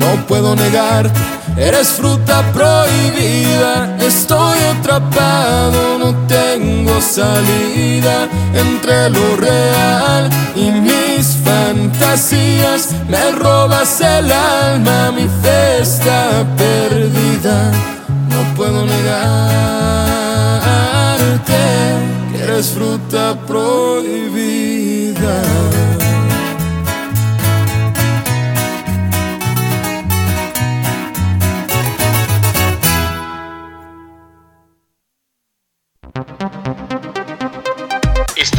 [0.00, 1.20] no puedo negarte,
[1.60, 13.32] eres fruta prohibida, estoy atrapado, no tengo salida entre lo real y mis fantasías, me
[13.32, 17.70] robas el alma, mi fe está perdida,
[18.30, 19.60] no puedo negarte
[22.32, 24.80] que eres fruta prohibida.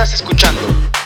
[0.01, 0.61] Estás escuchando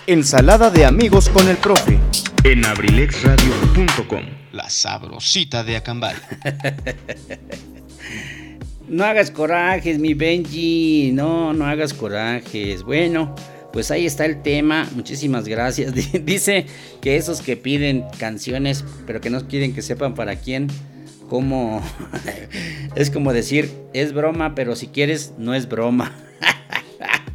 [0.08, 2.00] Ensalada de amigos con el profe
[2.46, 4.24] en abrilexradio.com,
[4.54, 6.16] la sabrosita de Acambay.
[8.88, 12.84] no hagas corajes, mi Benji, no, no hagas corajes.
[12.84, 13.36] Bueno,
[13.74, 15.94] pues ahí está el tema, muchísimas gracias.
[16.26, 16.66] Dice
[17.02, 20.70] que esos que piden canciones, pero que no quieren que sepan para quién,
[21.28, 21.84] como
[22.96, 26.14] es como decir, es broma, pero si quieres, no es broma.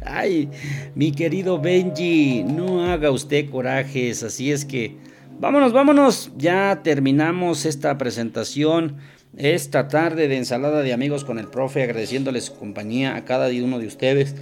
[0.03, 0.49] Ay,
[0.95, 4.97] mi querido Benji, no haga usted corajes, así es que
[5.39, 8.97] vámonos, vámonos, ya terminamos esta presentación
[9.37, 13.79] esta tarde de ensalada de amigos con el profe, agradeciéndole su compañía a cada uno
[13.79, 14.35] de ustedes.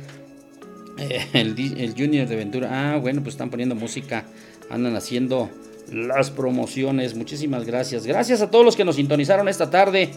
[0.98, 4.26] Eh, el, el Junior de Ventura, ah, bueno, pues están poniendo música,
[4.70, 5.50] andan haciendo
[5.92, 8.06] las promociones, muchísimas gracias.
[8.06, 10.10] Gracias a todos los que nos sintonizaron esta tarde,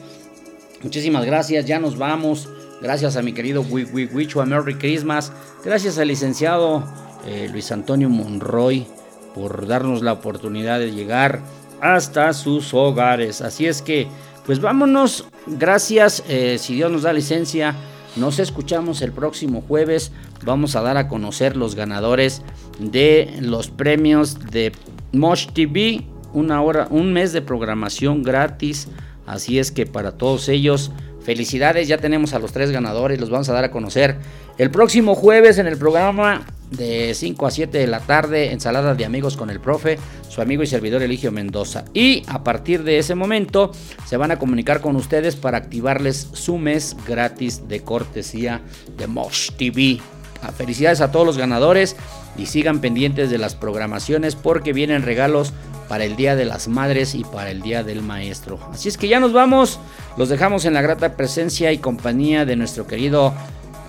[0.83, 2.49] muchísimas gracias, ya nos vamos.
[2.83, 5.33] Gracias a mi querido Wichu, a Merry Christmas.
[5.65, 6.83] Gracias al licenciado
[7.25, 8.89] eh, Luis Antonio Monroy
[9.37, 11.43] por darnos la oportunidad de llegar
[11.81, 13.41] hasta sus hogares.
[13.41, 14.09] Así es que,
[14.45, 15.29] pues vámonos.
[15.47, 16.25] Gracias.
[16.27, 17.77] Eh, si Dios nos da licencia,
[18.17, 20.11] nos escuchamos el próximo jueves.
[20.45, 22.43] Vamos a dar a conocer los ganadores
[22.81, 24.73] de los premios de
[25.13, 26.05] Mosh TV.
[26.33, 28.89] Una hora, un mes de programación gratis.
[29.25, 30.91] Así es que para todos ellos
[31.25, 34.17] Felicidades, ya tenemos a los tres ganadores, los vamos a dar a conocer
[34.59, 39.05] el próximo jueves en el programa de 5 a 7 de la tarde, ensalada de
[39.05, 41.85] amigos con el profe, su amigo y servidor Eligio Mendoza.
[41.95, 43.71] Y a partir de ese momento
[44.07, 48.63] se van a comunicar con ustedes para activarles su mes gratis de cortesía
[48.97, 50.01] de Mosh TV.
[50.43, 51.95] Ah, felicidades a todos los ganadores
[52.37, 55.53] y sigan pendientes de las programaciones porque vienen regalos
[55.89, 58.59] para el Día de las Madres y para el Día del Maestro.
[58.73, 59.79] Así es que ya nos vamos,
[60.17, 63.35] los dejamos en la grata presencia y compañía de nuestro querido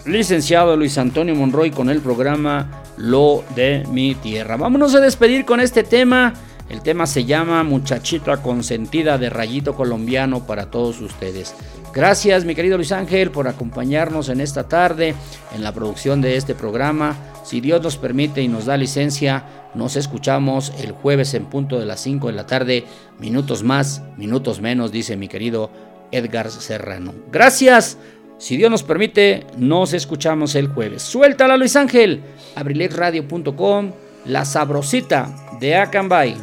[0.06, 4.57] licenciado Luis Antonio Monroy con el programa Lo de mi tierra.
[4.57, 6.34] Vámonos a despedir con este tema.
[6.70, 11.53] El tema se llama Muchachita consentida de Rayito Colombiano para todos ustedes.
[11.94, 15.14] Gracias mi querido Luis Ángel por acompañarnos en esta tarde
[15.53, 17.15] en la producción de este programa.
[17.44, 19.45] Si Dios nos permite y nos da licencia,
[19.76, 22.86] nos escuchamos el jueves en punto de las 5 de la tarde.
[23.20, 25.72] Minutos más, minutos menos, dice mi querido
[26.12, 27.14] Edgar Serrano.
[27.32, 27.98] Gracias.
[28.38, 31.02] Si Dios nos permite, nos escuchamos el jueves.
[31.02, 32.22] Suéltala Luis Ángel.
[32.56, 33.91] abrilexradio.com,
[34.26, 36.36] la sabrosita de Acambay.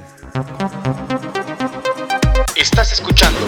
[2.57, 3.39] Estás escuchando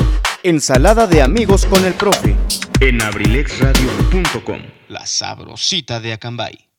[0.45, 2.35] Ensalada de amigos con el profe.
[2.81, 6.72] En abrilexradio.com, la sabrosita de Acambay.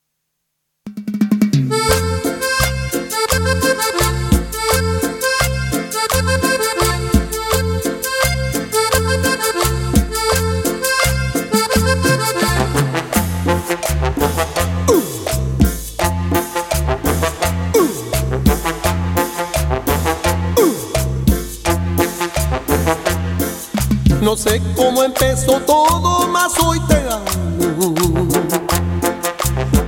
[24.34, 27.94] No sé cómo empezó todo, mas hoy te amo.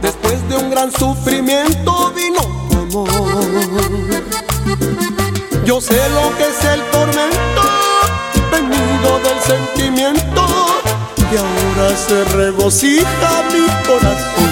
[0.01, 3.09] Después de un gran sufrimiento vino tu amor.
[5.65, 7.63] Yo sé lo que es el tormento,
[8.53, 10.47] venido del sentimiento,
[11.33, 14.47] y ahora se regocija mi corazón.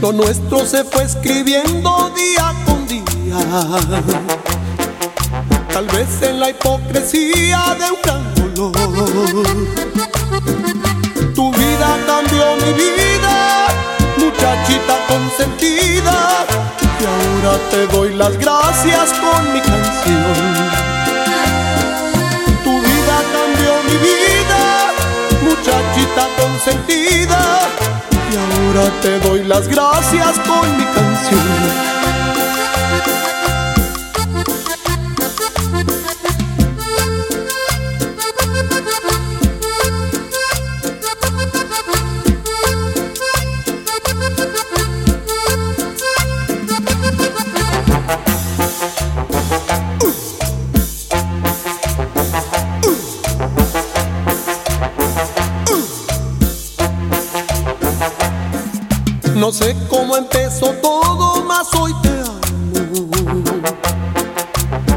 [0.00, 4.35] Lo nuestro se fue escribiendo día con día
[5.76, 9.46] tal vez en la hipocresía de un gran dolor.
[11.34, 13.66] Tu vida cambió mi vida,
[14.16, 16.46] muchachita consentida,
[16.80, 20.46] y ahora te doy las gracias con mi canción.
[22.64, 24.62] Tu vida cambió mi vida,
[25.42, 27.68] muchachita consentida,
[28.32, 32.25] y ahora te doy las gracias con mi canción.
[60.18, 62.40] Empezó todo, mas hoy te amo.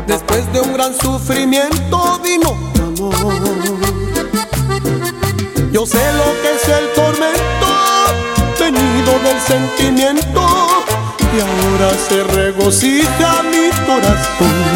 [0.08, 3.16] Después de un gran sufrimiento vino amor.
[5.72, 7.68] Yo sé lo que es el tormento,
[8.60, 10.42] venido del sentimiento,
[11.36, 14.70] y ahora se regocija mi corazón.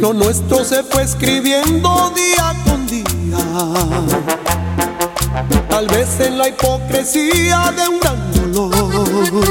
[0.00, 4.35] Lo nuestro se fue escribiendo día con día.
[5.76, 9.44] Tal vez en la hipocresía de un gran dolor.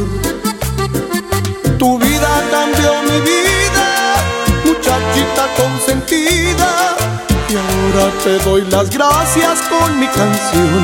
[1.78, 4.16] Tu vida cambió mi vida,
[4.66, 6.96] muchachita consentida.
[7.48, 10.84] Y ahora te doy las gracias con mi canción.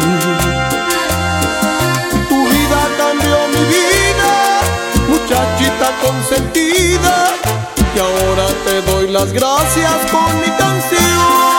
[2.29, 4.61] Tu vida cambió mi vida,
[5.09, 7.31] muchachita consentida
[7.95, 11.50] y ahora te doy las gracias con mi canción.